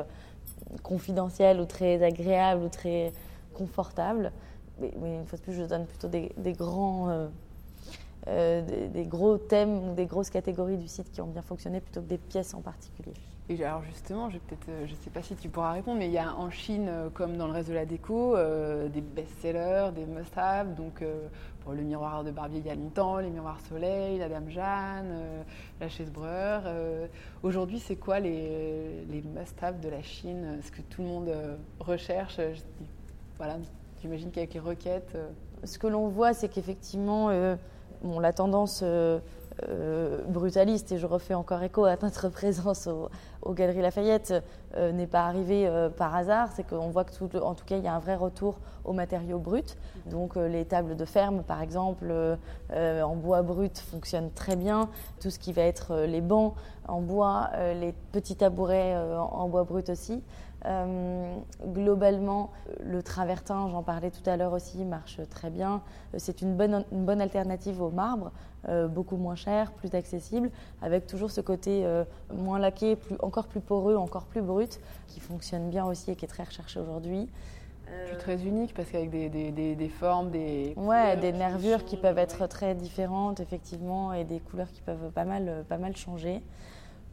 confidentielle 0.84 1.60
ou 1.60 1.66
très 1.66 2.04
agréable 2.04 2.64
ou 2.64 2.70
très 2.70 3.14
confortable. 3.54 4.32
Mais, 4.80 4.92
une 5.04 5.26
fois 5.26 5.38
de 5.38 5.44
plus, 5.44 5.54
je 5.54 5.64
donne 5.64 5.86
plutôt 5.86 6.08
des, 6.08 6.54
grands, 6.54 7.10
euh, 7.10 7.28
euh, 8.28 8.90
des, 8.90 9.06
gros 9.06 9.38
thèmes 9.38 9.90
ou 9.90 9.94
des 9.94 10.06
grosses 10.06 10.30
catégories 10.30 10.78
du 10.78 10.88
site 10.88 11.12
qui 11.12 11.22
ont 11.22 11.28
bien 11.28 11.42
fonctionné 11.42 11.80
plutôt 11.80 12.02
que 12.02 12.08
des 12.08 12.18
pièces 12.18 12.54
en 12.54 12.62
particulier. 12.62 13.14
Et 13.48 13.64
alors 13.64 13.84
justement, 13.84 14.30
je 14.32 14.38
ne 14.38 14.84
euh, 14.84 14.88
sais 15.04 15.12
pas 15.12 15.22
si 15.22 15.36
tu 15.36 15.50
pourras 15.50 15.74
répondre, 15.74 16.00
mais 16.00 16.08
il 16.08 16.12
y 16.12 16.18
a 16.18 16.34
en 16.36 16.50
Chine, 16.50 16.92
comme 17.14 17.38
dans 17.38 17.46
le 17.46 17.54
reste 17.54 17.70
de 17.70 17.76
la 17.76 17.86
déco, 17.86 18.36
des 18.92 19.02
best-sellers, 19.02 19.92
des 19.96 20.06
must-have. 20.06 20.76
Donc 20.76 21.04
le 21.74 21.82
miroir 21.84 22.24
de 22.24 22.32
Barbier 22.32 22.60
il 22.60 22.66
y 22.66 22.70
a 22.70 22.76
longtemps, 22.76 23.18
les 23.18 23.30
miroirs 23.30 23.60
Soleil, 23.68 24.20
la 24.20 24.30
Dame 24.30 24.50
Jeanne, 24.50 25.46
la 25.80 25.90
chaise 25.90 26.12
Breur. 26.12 26.64
Aujourd'hui, 27.44 27.80
c'est 27.80 27.96
quoi 27.96 28.20
les, 28.20 29.06
les 29.06 29.22
must-have 29.22 29.80
de 29.80 29.90
la 29.90 30.02
Chine 30.02 30.60
Ce 30.64 30.72
que 30.72 30.82
tout 30.82 31.02
le 31.02 31.08
monde 31.08 31.32
recherche 31.80 32.40
Voilà, 33.38 33.58
j'imagine 34.02 34.32
qu'avec 34.32 34.54
les 34.54 34.60
requêtes. 34.60 35.18
Ce 35.64 35.80
que 35.80 35.88
l'on 35.88 36.08
voit, 36.08 36.34
c'est 36.34 36.50
qu'effectivement, 36.50 37.30
bon, 38.04 38.20
la 38.20 38.34
tendance 38.34 38.84
euh, 39.70 40.22
brutaliste, 40.28 40.92
et 40.92 40.98
je 40.98 41.06
refais 41.06 41.34
encore 41.34 41.64
écho 41.64 41.86
à 41.86 41.96
notre 42.02 42.28
présence 42.30 42.90
aux 43.42 43.54
Galeries 43.54 43.82
Lafayette, 43.82 44.34
euh, 44.76 44.92
n'est 44.92 45.08
pas 45.08 45.26
arrivé 45.26 45.66
euh, 45.66 45.90
par 45.90 46.14
hasard. 46.14 46.50
C'est 46.54 46.68
qu'on 46.68 46.90
voit 46.90 47.06
que, 47.06 47.14
tout, 47.14 47.30
en 47.38 47.54
tout 47.56 47.64
cas, 47.66 47.78
il 47.78 47.84
y 47.84 47.88
a 47.88 47.94
un 47.94 48.00
vrai 48.00 48.16
retour 48.16 48.60
aux 48.84 48.92
matériaux 48.92 49.40
bruts. 49.40 49.78
Donc, 50.08 50.36
les 50.36 50.66
tables 50.66 50.96
de 50.96 51.06
ferme, 51.06 51.42
par 51.42 51.62
exemple, 51.62 52.14
en 52.72 53.16
bois 53.16 53.42
brut, 53.42 53.80
fonctionnent 53.80 54.32
très 54.32 54.56
bien. 54.56 54.90
Tout 55.20 55.32
ce 55.32 55.40
qui 55.40 55.54
va 55.54 55.64
être 55.64 56.06
les 56.06 56.22
bancs 56.22 56.54
en 56.88 57.02
bois, 57.02 57.50
les 57.74 57.94
petits 58.12 58.36
tabourets 58.36 58.96
en 58.96 59.48
bois 59.50 59.64
brut 59.64 59.90
aussi. 59.90 60.22
Globalement, 61.66 62.52
le 62.84 63.02
travertin, 63.02 63.70
j'en 63.70 63.82
parlais 63.82 64.12
tout 64.12 64.28
à 64.30 64.38
l'heure 64.38 64.54
aussi, 64.54 64.86
marche 64.86 65.20
très 65.32 65.50
bien. 65.50 65.82
C'est 66.18 66.42
une 66.42 66.56
bonne, 66.56 66.86
une 66.92 67.06
bonne 67.06 67.22
alternative 67.22 67.82
au 67.82 67.90
marbre, 67.90 68.32
euh, 68.68 68.88
beaucoup 68.88 69.18
moins 69.18 69.36
cher, 69.36 69.72
plus 69.74 69.94
accessible, 69.94 70.52
avec 70.82 71.08
toujours 71.08 71.32
ce 71.32 71.42
côté 71.42 71.86
moins 72.34 72.60
laqué, 72.60 72.96
plus, 72.96 73.16
encore 73.20 73.48
plus 73.48 73.62
poreux, 73.62 73.96
encore 73.96 74.26
plus 74.26 74.42
brut, 74.42 74.80
qui 75.08 75.20
fonctionne 75.20 75.70
bien 75.70 75.86
aussi 75.86 76.12
et 76.12 76.16
qui 76.16 76.26
est 76.26 76.30
très 76.30 76.44
recherché 76.44 76.80
aujourd'hui. 76.80 77.30
Puis 78.08 78.18
très 78.18 78.42
unique 78.44 78.74
parce 78.74 78.90
qu'avec 78.90 79.12
des, 79.12 79.30
des, 79.30 79.76
des, 79.76 79.90
formes, 79.90 80.32
des. 80.32 80.74
Ouais, 80.76 81.16
des 81.18 81.32
nervures 81.32 81.86
qui 81.86 81.98
peuvent 81.98 82.18
être 82.18 82.48
très 82.48 82.74
différentes, 82.74 83.40
effectivement, 83.40 84.12
et 84.12 84.24
des 84.24 84.40
couleurs 84.40 84.72
qui 84.72 84.82
peuvent 84.82 85.12
pas 85.12 85.24
mal, 85.24 85.64
pas 85.70 85.78
mal 85.78 85.96
changer. 85.96 86.42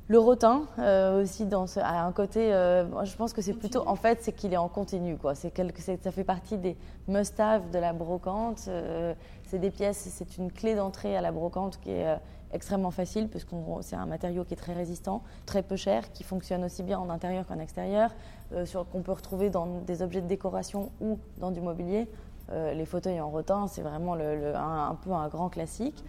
Le 0.08 0.18
rotin 0.18 0.64
euh, 0.78 1.22
aussi 1.22 1.46
dans 1.46 1.66
ce, 1.66 1.78
a 1.78 2.02
un 2.04 2.12
côté, 2.12 2.52
euh, 2.52 3.04
je 3.04 3.16
pense 3.16 3.32
que 3.32 3.40
c'est 3.40 3.54
plutôt, 3.54 3.86
en 3.86 3.94
fait, 3.94 4.18
c'est 4.20 4.32
qu'il 4.32 4.52
est 4.52 4.58
en 4.58 4.68
continu, 4.68 5.16
quoi. 5.16 5.34
C'est 5.34 5.50
quelque, 5.50 5.80
ça 5.80 5.96
fait 5.96 6.24
partie 6.24 6.58
des 6.58 6.76
must-have 7.08 7.70
de 7.70 7.78
la 7.78 7.92
brocante. 7.92 8.64
Euh, 8.68 9.14
c'est 9.52 9.58
des 9.58 9.70
pièces, 9.70 10.08
c'est 10.10 10.38
une 10.38 10.50
clé 10.50 10.74
d'entrée 10.74 11.14
à 11.14 11.20
la 11.20 11.30
brocante 11.30 11.78
qui 11.82 11.90
est 11.90 12.16
extrêmement 12.54 12.90
facile 12.90 13.28
parce 13.28 13.44
que 13.44 13.54
c'est 13.82 13.96
un 13.96 14.06
matériau 14.06 14.44
qui 14.44 14.54
est 14.54 14.56
très 14.56 14.72
résistant, 14.72 15.22
très 15.44 15.62
peu 15.62 15.76
cher, 15.76 16.10
qui 16.12 16.22
fonctionne 16.22 16.64
aussi 16.64 16.82
bien 16.82 16.98
en 16.98 17.10
intérieur 17.10 17.46
qu'en 17.46 17.58
extérieur, 17.58 18.14
qu'on 18.50 19.02
peut 19.02 19.12
retrouver 19.12 19.50
dans 19.50 19.66
des 19.86 20.00
objets 20.00 20.22
de 20.22 20.26
décoration 20.26 20.90
ou 21.02 21.18
dans 21.36 21.50
du 21.50 21.60
mobilier. 21.60 22.08
les 22.50 22.86
fauteuils 22.86 23.20
en 23.20 23.28
rotin, 23.28 23.66
c'est 23.68 23.82
vraiment 23.82 24.14
un, 24.14 24.94
peu 24.94 25.12
un 25.12 25.28
grand 25.28 25.50
classique, 25.50 26.02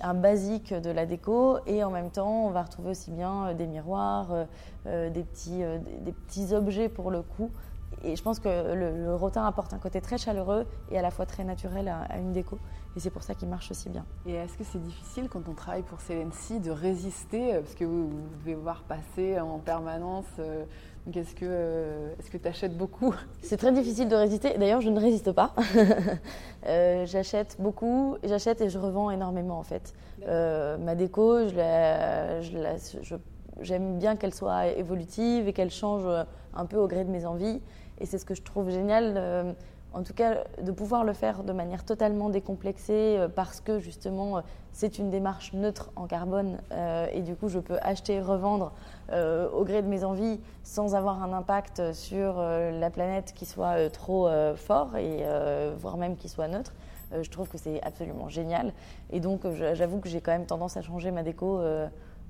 un 0.00 0.14
basique 0.14 0.72
de 0.72 0.90
la 0.90 1.04
déco. 1.04 1.58
Et 1.66 1.82
en 1.82 1.90
même 1.90 2.10
temps, 2.10 2.46
on 2.46 2.50
va 2.50 2.62
retrouver 2.62 2.90
aussi 2.90 3.10
bien 3.10 3.54
des 3.54 3.66
miroirs, 3.66 4.46
des, 4.84 5.24
petits, 5.24 5.64
des, 6.02 6.12
petits 6.12 6.54
objets 6.54 6.88
pour 6.88 7.10
le 7.10 7.22
coup. 7.22 7.50
Et 8.02 8.16
je 8.16 8.22
pense 8.22 8.38
que 8.38 8.74
le, 8.74 9.14
rotin 9.14 9.46
apporte 9.46 9.72
un 9.72 9.78
côté 9.78 10.00
très 10.00 10.18
chaleureux 10.18 10.66
et 10.90 10.98
à 10.98 11.02
la 11.02 11.10
fois 11.10 11.26
très 11.26 11.44
naturel 11.44 11.88
à 11.88 12.18
une 12.18 12.32
déco. 12.32 12.58
Et 12.96 13.00
c'est 13.00 13.10
pour 13.10 13.24
ça 13.24 13.34
qu'il 13.34 13.48
marche 13.48 13.70
aussi 13.70 13.88
bien. 13.88 14.04
Et 14.24 14.34
est-ce 14.34 14.56
que 14.56 14.62
c'est 14.62 14.80
difficile 14.80 15.28
quand 15.28 15.48
on 15.48 15.54
travaille 15.54 15.82
pour 15.82 16.00
Celency 16.00 16.60
de 16.60 16.70
résister 16.70 17.54
euh, 17.54 17.60
Parce 17.60 17.74
que 17.74 17.84
vous, 17.84 18.10
devez 18.40 18.54
voir 18.54 18.84
passer 18.84 19.40
en 19.40 19.58
permanence. 19.58 20.26
Euh, 20.38 20.64
est-ce 21.12 21.34
que 21.34 21.44
euh, 21.44 22.14
est-ce 22.18 22.30
que 22.30 22.38
tu 22.38 22.46
achètes 22.46 22.76
beaucoup? 22.76 23.12
C'est 23.42 23.56
très 23.56 23.72
difficile 23.72 24.08
de 24.08 24.14
résister. 24.14 24.56
D'ailleurs, 24.56 24.80
je 24.80 24.90
ne 24.90 25.00
résiste 25.00 25.32
pas. 25.32 25.54
j'achète 27.04 27.56
beaucoup, 27.58 28.16
j'achète 28.22 28.60
et 28.60 28.70
je 28.70 28.78
revends 28.78 29.10
énormément 29.10 29.58
en 29.58 29.64
fait. 29.64 29.92
ma 30.26 30.94
déco, 30.94 31.48
j'aime 33.60 33.98
bien 33.98 34.16
qu'elle 34.16 34.32
soit 34.34 34.68
évolutive 34.68 35.48
et 35.48 35.52
qu'elle 35.52 35.70
change 35.70 36.06
un 36.54 36.66
peu 36.66 36.78
au 36.78 36.86
gré 36.86 37.04
de 37.04 37.10
mes 37.10 37.26
envies. 37.26 37.60
Et 37.98 38.06
c'est 38.06 38.18
ce 38.18 38.24
que 38.24 38.34
je 38.34 38.42
trouve 38.42 38.70
génial 38.70 39.54
en 39.94 40.02
tout 40.02 40.12
cas 40.12 40.44
de 40.60 40.72
pouvoir 40.72 41.04
le 41.04 41.12
faire 41.12 41.44
de 41.44 41.52
manière 41.52 41.84
totalement 41.84 42.28
décomplexée 42.28 43.16
euh, 43.16 43.28
parce 43.28 43.60
que 43.60 43.78
justement 43.78 44.38
euh, 44.38 44.40
c'est 44.72 44.98
une 44.98 45.08
démarche 45.08 45.52
neutre 45.52 45.90
en 45.94 46.06
carbone 46.06 46.58
euh, 46.72 47.06
et 47.12 47.22
du 47.22 47.36
coup 47.36 47.48
je 47.48 47.60
peux 47.60 47.78
acheter 47.80 48.14
et 48.14 48.20
revendre 48.20 48.72
au 49.12 49.64
gré 49.64 49.82
de 49.82 49.86
mes 49.86 50.02
envies 50.02 50.40
sans 50.62 50.94
avoir 50.94 51.22
un 51.22 51.32
impact 51.34 51.92
sur 51.92 52.38
la 52.40 52.90
planète 52.90 53.34
qui 53.34 53.44
soit 53.44 53.90
trop 53.90 54.30
fort 54.56 54.96
et 54.96 55.22
voire 55.78 55.98
même 55.98 56.16
qui 56.16 56.30
soit 56.30 56.48
neutre. 56.48 56.72
je 57.12 57.28
trouve 57.28 57.48
que 57.48 57.58
c'est 57.58 57.82
absolument 57.82 58.30
génial 58.30 58.72
et 59.10 59.20
donc 59.20 59.42
j'avoue 59.74 59.98
que 59.98 60.08
j'ai 60.08 60.22
quand 60.22 60.32
même 60.32 60.46
tendance 60.46 60.78
à 60.78 60.82
changer 60.82 61.10
ma 61.10 61.22
déco 61.22 61.60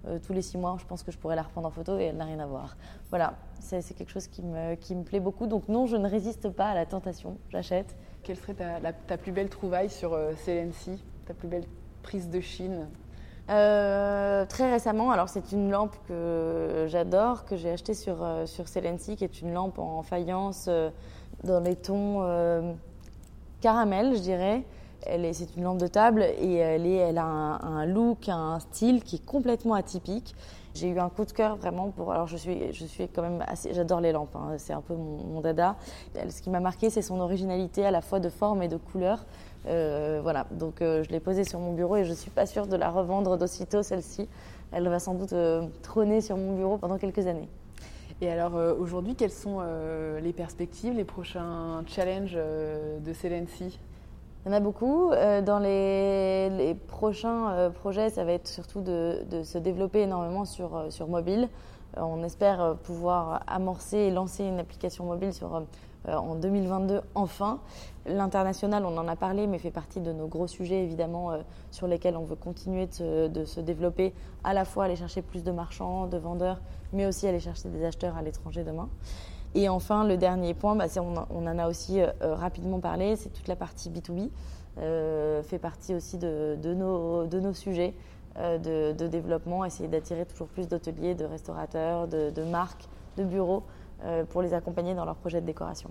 euh, 0.07 0.19
tous 0.19 0.33
les 0.33 0.43
six 0.43 0.59
mois, 0.59 0.77
je 0.79 0.85
pense 0.85 1.03
que 1.03 1.11
je 1.11 1.19
pourrais 1.19 1.37
la 1.37 1.43
reprendre 1.43 1.69
en 1.69 1.71
photo 1.71 1.99
et 1.99 2.05
elle 2.05 2.17
n'a 2.17 2.25
rien 2.25 2.40
à 2.40 2.47
voir. 2.47 2.77
Voilà, 3.11 3.35
c'est 3.61 3.83
quelque 3.95 4.11
chose 4.11 4.27
qui 4.27 4.43
me, 4.43 4.75
qui 4.75 4.95
me 4.95 5.03
plaît 5.03 5.21
beaucoup. 5.21 5.47
Donc 5.47 5.69
non, 5.69 5.87
je 5.87 5.97
ne 5.97 6.09
résiste 6.09 6.51
pas 6.51 6.69
à 6.69 6.75
la 6.75 6.87
tentation, 6.87 7.38
j'achète. 7.51 7.97
Quelle 8.23 8.37
serait 8.37 8.55
ta, 8.55 8.93
ta, 8.93 9.17
plus 9.17 9.33
belle 9.33 9.49
trouvaille 9.49 9.90
sur 9.90 10.12
euh, 10.12 10.33
CNC 10.45 10.99
Ta 11.27 11.35
plus 11.35 11.49
belle 11.49 11.64
prise 12.03 12.29
de 12.29 12.40
Chine? 12.40 12.88
Euh, 13.51 14.47
très 14.47 14.71
récemment, 14.71 15.11
alors 15.11 15.29
c'est 15.29 15.53
une 15.53 15.71
lampe 15.71 15.97
que 16.09 16.87
j'adore, 16.88 17.45
que 17.45 17.57
j'ai 17.57 17.71
achetée 17.71 17.93
sur, 17.93 18.27
sur 18.47 18.64
qui 18.64 19.25
est 19.25 19.43
une 19.43 19.53
lampe 19.53 19.79
en 19.79 20.03
faïence 20.03 20.71
dans 21.43 21.61
les 21.61 21.77
tons 21.77 22.75
caramel, 23.61 24.14
je 24.14 24.21
dirais 24.21 24.64
c'est 25.33 25.57
une 25.57 25.64
lampe 25.64 25.79
de 25.79 25.87
table 25.87 26.23
et 26.23 26.57
elle, 26.57 26.87
elle 26.87 27.19
a 27.19 27.25
un, 27.25 27.87
look, 27.87 28.29
un 28.29 28.59
style 28.61 29.03
qui 29.03 29.17
est 29.17 29.25
complètement 29.25 29.75
atypique. 29.75 30.35
J'ai 30.75 30.88
eu 30.88 30.99
un 30.99 31.09
coup 31.09 31.25
de 31.25 31.31
cœur 31.31 31.57
vraiment 31.57 31.90
pour. 31.90 32.12
Alors 32.12 32.27
je 32.27 32.37
suis, 32.37 32.73
je 32.73 32.85
suis 32.85 33.09
quand 33.09 33.23
même 33.23 33.45
assez. 33.47 33.73
J'adore 33.75 34.01
les 34.01 34.11
lampes, 34.11 34.35
hein, 34.35 34.55
c'est 34.59 34.73
un 34.73 34.81
peu 34.81 34.95
mon, 34.95 35.40
dada. 35.40 35.77
Ce 36.29 36.43
qui 36.43 36.51
m'a 36.51 36.59
marqué, 36.59 36.90
c'est 36.90 37.03
son 37.03 37.21
originalité 37.21 37.87
à 37.87 37.93
la 37.93 38.01
fois 38.01 38.19
de 38.19 38.29
forme 38.29 38.62
et 38.62 38.69
de 38.69 38.77
couleur. 38.77 39.25
Euh, 39.67 40.21
voilà, 40.23 40.47
donc 40.51 40.83
euh, 40.83 41.03
je 41.05 41.11
l'ai 41.11 41.21
posée 41.21 41.45
sur 41.45 41.59
mon 41.59 41.73
bureau 41.73 41.97
et 41.97 42.05
je 42.05 42.11
ne 42.11 42.17
suis 42.17 42.31
pas 42.31 42.45
sûre 42.45 42.67
de 42.67 42.77
la 42.77 42.90
revendre 42.90 43.38
d'aussitôt 43.38 43.83
celle-ci. 43.83 44.29
Elle 44.73 44.88
va 44.88 44.99
sans 44.99 45.14
doute 45.14 45.33
euh, 45.33 45.67
trôner 45.83 46.21
sur 46.21 46.37
mon 46.37 46.57
bureau 46.57 46.77
pendant 46.77 46.99
quelques 46.99 47.27
années. 47.27 47.49
Et 48.21 48.29
alors 48.29 48.55
aujourd'hui, 48.79 49.17
quelles 49.17 49.33
sont 49.33 49.61
les 50.23 50.33
perspectives, 50.33 50.95
les 50.95 51.05
prochains 51.05 51.83
challenges 51.88 52.37
de 52.37 53.12
Celency 53.12 53.81
il 54.44 54.50
y 54.50 54.54
en 54.54 54.57
a 54.57 54.61
beaucoup. 54.61 55.11
Euh, 55.11 55.40
dans 55.40 55.59
les, 55.59 56.76
prochains 56.88 57.52
euh, 57.52 57.70
projets, 57.70 58.11
ça 58.11 58.24
va 58.24 58.33
être 58.33 58.48
surtout 58.48 58.83
de, 58.83 59.24
se 59.42 59.57
développer 59.57 60.02
énormément 60.02 60.44
sur, 60.44 60.76
euh, 60.76 61.07
mobile. 61.09 61.48
on 61.96 62.22
espère 62.22 62.76
pouvoir 62.83 63.42
amorcer 63.46 63.96
et 63.96 64.11
lancer 64.11 64.44
une 64.44 64.59
application 64.59 65.04
mobile 65.04 65.33
sur, 65.33 65.62
en 66.07 66.35
2022 66.35 67.00
enfin. 67.14 67.61
L'international, 68.07 68.85
on 68.85 68.98
en 68.98 69.09
a 69.09 69.16
parlé, 69.16 69.46
mais 69.46 69.59
fait 69.59 69.70
partie 69.70 70.00
de 70.00 70.12
nos 70.12 70.26
gros 70.26 70.46
sujets 70.46 70.83
évidemment 70.83 71.30
sur 71.70 71.87
lesquels 71.87 72.18
on 72.18 72.24
veut 72.24 72.37
continuer 72.37 72.87
de 72.87 73.44
se, 73.44 73.61
développer, 73.61 74.12
à 74.42 74.52
la 74.52 74.66
fois 74.66 74.85
aller 74.85 74.96
chercher 74.96 75.22
plus 75.22 75.42
de 75.42 75.52
marchands, 75.52 76.07
de 76.07 76.18
vendeurs, 76.18 76.61
mais 76.92 77.07
aussi 77.07 77.26
aller 77.26 77.40
chercher 77.40 77.70
des 77.70 77.83
acheteurs 77.83 78.18
à 78.18 78.22
l'étranger 78.22 78.62
demain. 78.62 78.90
Et 79.55 79.69
enfin, 79.69 80.05
le 80.05 80.17
dernier 80.17 80.53
point, 80.53 80.75
bah, 80.75 80.87
on, 80.97 81.47
en 81.47 81.59
a 81.59 81.69
aussi 81.69 82.01
euh, 82.01 82.11
rapidement 82.21 82.81
parlé, 82.81 83.14
c'est 83.14 83.29
toute 83.31 83.47
la 83.47 83.55
partie 83.55 83.88
B2B, 83.88 84.31
euh, 84.79 85.43
fait 85.45 85.61
partie 85.61 85.95
aussi 85.95 86.19
de, 86.19 86.57
nos, 86.75 87.53
sujets 87.53 87.95
euh, 88.37 88.93
de, 88.93 89.07
développement, 89.07 89.64
essayer 89.64 89.88
d'attirer 89.88 90.27
toujours 90.27 90.49
plus 90.49 90.67
d'hôteliers, 90.67 91.14
de 91.14 91.25
restaurateurs, 91.25 92.09
de, 92.09 92.43
marques, 92.43 92.88
de 93.17 93.25
bureaux 93.25 93.62
pour 94.31 94.43
les 94.43 94.53
accompagner 94.53 94.95
dans 94.95 95.07
leurs 95.07 95.14
projets 95.14 95.40
de 95.40 95.47
décoration. 95.47 95.90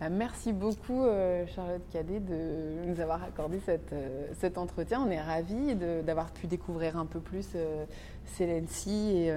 Bah, 0.00 0.10
merci 0.10 0.52
beaucoup 0.52 1.04
euh, 1.04 1.46
Charlotte 1.46 1.82
Cadet 1.90 2.20
de 2.20 2.84
nous 2.86 3.00
avoir 3.00 3.24
accordé 3.24 3.58
euh, 3.68 4.26
cet 4.38 4.58
entretien. 4.58 5.00
On 5.00 5.10
est 5.10 5.20
ravis 5.20 5.74
d'avoir 6.04 6.30
pu 6.32 6.46
découvrir 6.46 6.98
un 6.98 7.06
peu 7.06 7.18
plus 7.18 7.48
euh, 7.54 7.86
Celency 8.26 9.28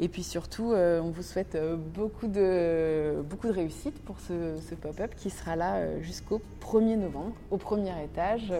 et, 0.00 0.08
puis 0.08 0.22
surtout 0.22 0.74
on 0.74 1.10
vous 1.10 1.22
souhaite 1.22 1.56
beaucoup 1.94 2.26
de, 2.28 3.22
beaucoup 3.22 3.46
de 3.46 3.52
réussite 3.52 3.98
pour 4.04 4.20
ce, 4.20 4.58
ce 4.68 4.74
pop-up 4.74 5.14
qui 5.16 5.30
sera 5.30 5.56
là 5.56 5.98
jusqu'au 6.00 6.42
1er 6.60 6.96
novembre 6.96 7.34
au 7.50 7.56
premier 7.56 7.92
étage 8.04 8.52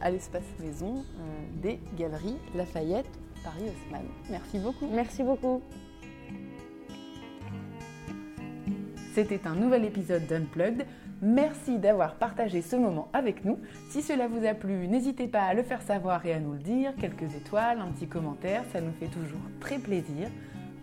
à 0.00 0.10
l'espace 0.12 0.44
maison 0.60 1.04
des 1.60 1.80
Galeries 1.98 2.36
Lafayette 2.54 3.10
Paris 3.42 3.64
Haussmann. 3.64 4.06
Merci 4.30 4.58
beaucoup. 4.60 4.86
Merci 4.92 5.22
beaucoup. 5.24 5.60
C'était 9.14 9.46
un 9.46 9.56
nouvel 9.56 9.84
épisode 9.84 10.26
d'Unplugged. 10.28 10.86
Merci 11.20 11.78
d'avoir 11.78 12.14
partagé 12.14 12.62
ce 12.62 12.76
moment 12.76 13.08
avec 13.12 13.44
nous. 13.44 13.58
Si 13.88 14.02
cela 14.02 14.28
vous 14.28 14.46
a 14.46 14.54
plu, 14.54 14.86
n'hésitez 14.86 15.26
pas 15.26 15.42
à 15.42 15.54
le 15.54 15.64
faire 15.64 15.82
savoir 15.82 16.24
et 16.24 16.32
à 16.32 16.38
nous 16.38 16.52
le 16.52 16.60
dire. 16.60 16.92
Quelques 17.00 17.34
étoiles, 17.34 17.80
un 17.80 17.88
petit 17.88 18.06
commentaire, 18.06 18.62
ça 18.72 18.80
nous 18.80 18.92
fait 19.00 19.08
toujours 19.08 19.40
très 19.58 19.78
plaisir. 19.78 20.28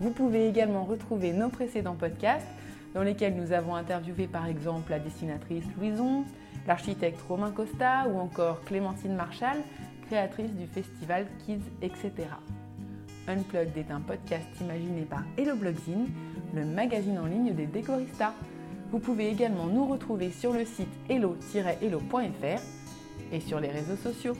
Vous 0.02 0.12
pouvez 0.12 0.48
également 0.50 0.84
retrouver 0.84 1.32
nos 1.32 1.50
précédents 1.50 1.96
podcasts 1.96 2.48
dans 2.94 3.02
lesquels 3.02 3.36
nous 3.36 3.54
avons 3.54 3.76
interviewé 3.76 4.28
par 4.28 4.46
exemple 4.46 4.92
la 4.92 5.00
dessinatrice 5.00 5.66
Louison, 5.78 6.26
l'architecte 6.68 7.22
Romain 7.22 7.52
Costa 7.52 8.08
ou 8.10 8.20
encore 8.20 8.62
Clémentine 8.66 9.16
Marchal, 9.16 9.58
créatrice 10.08 10.52
du 10.52 10.68
festival 10.68 11.28
Kids, 11.46 11.63
etc. 11.82 12.12
Unplugged 13.28 13.78
est 13.78 13.92
un 13.92 14.00
podcast 14.00 14.48
imaginé 14.62 15.02
par 15.02 15.24
Hello 15.38 15.56
Blogzine, 15.56 16.08
le 16.53 16.65
magazine 16.65 17.19
en 17.19 17.25
ligne 17.25 17.53
des 17.53 17.65
décoristas. 17.65 18.33
Vous 18.91 18.99
pouvez 18.99 19.29
également 19.29 19.65
nous 19.65 19.86
retrouver 19.86 20.31
sur 20.31 20.53
le 20.53 20.65
site 20.65 20.88
hello-hello.fr 21.10 22.62
et 23.31 23.39
sur 23.39 23.60
les 23.60 23.69
réseaux 23.69 23.95
sociaux. 23.95 24.33